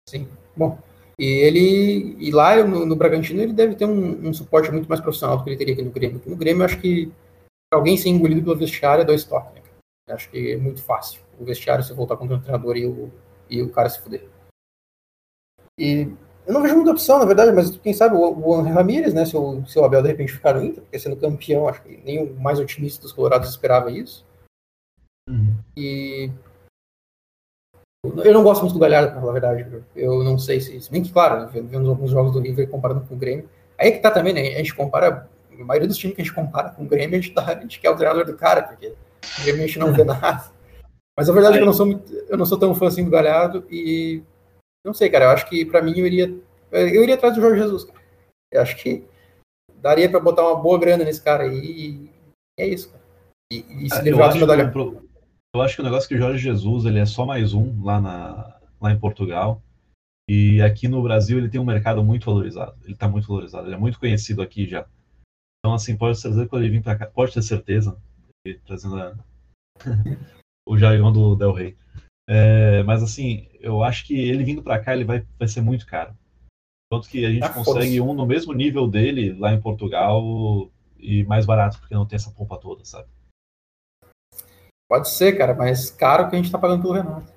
[0.10, 0.28] Sim.
[0.56, 0.80] Bom,
[1.20, 2.16] e ele.
[2.20, 5.44] E lá no, no Bragantino ele deve ter um, um, suporte muito mais profissional do
[5.44, 6.22] que ele teria aqui no Grêmio.
[6.26, 7.12] no Grêmio eu acho que
[7.74, 9.62] alguém ser engolido pelo vestiário é dois toques.
[10.08, 10.14] Né?
[10.14, 11.22] Acho que é muito fácil.
[11.40, 13.12] O vestiário se voltar contra o treinador e o,
[13.50, 14.28] e o cara se fuder.
[15.78, 16.10] E
[16.48, 19.26] eu não vejo muita opção, na verdade, mas quem sabe o, o Ramírez, né?
[19.26, 21.98] Se o, se o Abel de repente ficar no Inter, porque sendo campeão, acho que
[21.98, 24.26] nem o mais otimista dos Colorados esperava isso.
[25.28, 25.56] Uhum.
[25.76, 26.32] E.
[28.24, 29.84] Eu não gosto muito do Galhardo, na verdade.
[29.96, 30.80] Eu não sei se.
[30.80, 33.50] Se bem que, claro, vendo alguns jogos do River comparando com o Grêmio.
[33.78, 34.42] Aí é que tá também, né?
[34.42, 35.28] A gente compara.
[35.60, 37.60] A maioria dos times que a gente compara com o Grêmio, a gente, tá, a
[37.60, 40.52] gente quer o treinador do cara, porque o Grêmio a gente não vê nada.
[41.18, 43.04] Mas a verdade é que eu não sou, muito, eu não sou tão fã assim
[43.04, 44.22] do Galhardo e
[44.86, 45.26] não sei, cara.
[45.26, 46.38] Eu acho que para mim eu iria.
[46.72, 48.00] Eu iria atrás do Jorge Jesus, cara.
[48.52, 49.04] Eu acho que
[49.82, 51.58] daria para botar uma boa grana nesse cara aí.
[51.58, 52.10] E
[52.60, 53.04] é isso, cara.
[53.52, 54.72] E, e se é, livrar de medalha.
[55.56, 57.82] Eu acho que o negócio é que o Jorge Jesus ele é só mais um
[57.82, 59.62] lá, na, lá em Portugal.
[60.30, 62.76] E aqui no Brasil ele tem um mercado muito valorizado.
[62.84, 63.68] Ele está muito valorizado.
[63.68, 64.86] Ele é muito conhecido aqui já.
[65.66, 68.00] Então, assim, pode ser que ele vir para cá, pode ter certeza,
[68.68, 69.18] trazendo a...
[70.70, 71.76] o jargão do Del Rey.
[72.30, 75.88] É, mas assim, eu acho que ele vindo para cá ele vai, vai ser muito
[75.88, 76.16] caro.
[76.92, 80.22] Tanto que a gente ah, consegue um no mesmo nível dele lá em Portugal
[81.00, 83.10] e mais barato, porque não tem essa pompa toda, sabe?
[84.88, 87.34] Pode ser, cara, mas caro que a gente tá pagando pelo Renato.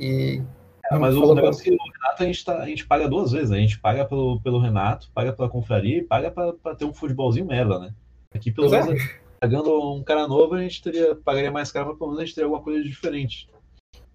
[0.00, 0.42] E.
[0.90, 3.32] É, mas o negócio é que o Renato a gente, tá, a gente paga duas
[3.32, 3.50] vezes.
[3.50, 7.46] A gente paga pelo, pelo Renato, paga pela confraria e paga para ter um futebolzinho
[7.46, 7.92] merda, né?
[8.34, 9.02] Aqui pelo menos.
[9.02, 12.24] É pagando um cara novo, a gente teria, pagaria mais caro, mas pelo menos a
[12.24, 13.48] gente teria alguma coisa diferente.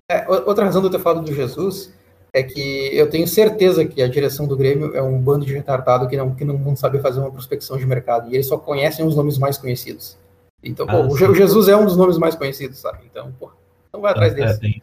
[0.09, 1.93] É, outra razão de eu ter falado do Jesus
[2.33, 6.07] é que eu tenho certeza que a direção do Grêmio é um bando de retardado
[6.07, 8.29] que não, que não sabe fazer uma prospecção de mercado.
[8.29, 10.17] E eles só conhecem os nomes mais conhecidos.
[10.63, 12.99] Então, ah, pô, o Jesus é um dos nomes mais conhecidos, sabe?
[13.09, 13.51] Então, pô,
[13.93, 14.59] não vai atrás é, desse.
[14.59, 14.81] Tem...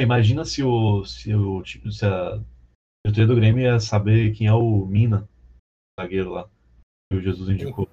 [0.00, 2.40] Imagina se o, se o tipo, se a
[3.06, 5.28] diretoria do Grêmio ia saber quem é o Mina,
[6.00, 6.48] zagueiro lá
[7.10, 7.88] que o Jesus indicou.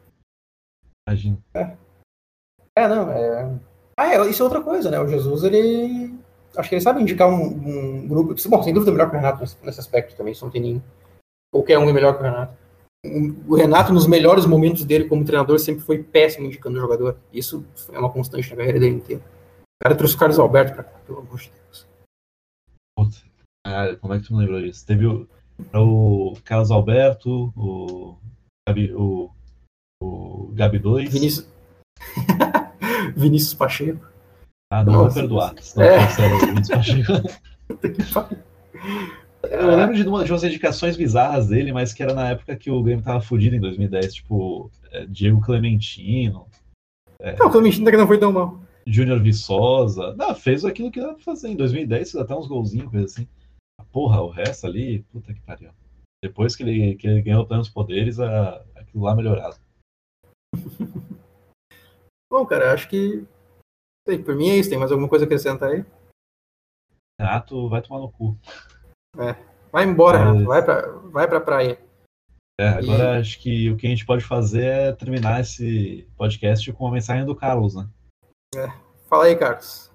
[1.07, 1.37] Imagina.
[1.53, 1.77] É.
[2.77, 3.59] é, não, é.
[3.97, 4.99] Ah, é, isso é outra coisa, né?
[4.99, 6.13] O Jesus, ele.
[6.57, 8.35] Acho que ele sabe indicar um, um grupo.
[8.49, 10.83] Bom, sem dúvida, melhor que o Renato nesse, aspecto também, isso não tem nem.
[11.51, 12.57] Qualquer um é melhor que o Renato.
[13.47, 17.17] O Renato, nos melhores momentos dele como treinador, sempre foi péssimo indicando o jogador.
[17.31, 19.21] Isso é uma constante na carreira dele inteira.
[19.61, 21.87] O cara trouxe o Carlos Alberto pra cá, pelo amor de Deus.
[23.65, 24.85] Cara, como é que tu me lembrou disso?
[24.85, 25.27] Teve o,
[25.73, 28.17] o Carlos Alberto, o
[28.67, 29.31] Gabi, o,
[30.01, 31.11] o Gabi 2.
[31.11, 31.47] Vinícius...
[33.15, 34.05] Vinícius Pacheco.
[34.71, 35.55] Ah, não Nossa, vou perdoar.
[35.77, 36.35] É.
[36.35, 38.45] o Vinícius Pacheco.
[39.51, 42.71] Eu lembro de, uma, de umas indicações bizarras dele, mas que era na época que
[42.71, 46.47] o Grêmio tava fudido em 2010, tipo é, Diego Clementino.
[47.19, 48.59] É, não, o Clementino que não foi tão mal.
[48.87, 50.13] Júnior Viçosa.
[50.15, 51.49] Não, fez aquilo que dá pra fazer.
[51.49, 53.27] Em 2010 fez até uns golzinhos, coisa assim.
[53.91, 55.71] Porra, o resto ali, puta que pariu.
[56.23, 59.57] Depois que ele, que ele ganhou tantos poderes, a, aquilo lá melhorado.
[62.31, 63.25] Bom, cara, acho que.
[64.07, 64.69] Sei, por mim é isso.
[64.69, 65.85] Tem mais alguma coisa a acrescentar aí?
[67.19, 68.37] Renato, vai tomar no cu.
[69.17, 69.33] É.
[69.71, 70.27] Vai embora, Mas...
[70.27, 70.47] Renato.
[70.47, 71.79] Vai pra, vai pra praia.
[72.59, 73.19] É, agora e...
[73.19, 77.25] acho que o que a gente pode fazer é terminar esse podcast com uma mensagem
[77.25, 77.89] do Carlos, né?
[78.55, 78.71] É.
[79.09, 79.91] Fala aí, Carlos.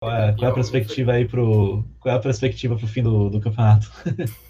[0.00, 1.82] Qual é, qual é a perspectiva aí pro.
[2.00, 3.90] Qual é a perspectiva pro fim do, do campeonato?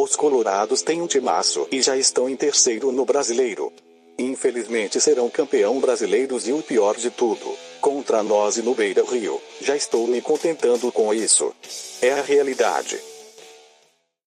[0.00, 3.72] Os colorados têm um timaço e já estão em terceiro no brasileiro.
[4.16, 7.44] Infelizmente serão campeão brasileiros e o pior de tudo,
[7.80, 9.40] contra nós e no Beira Rio.
[9.60, 11.52] Já estou me contentando com isso.
[12.00, 12.96] É a realidade.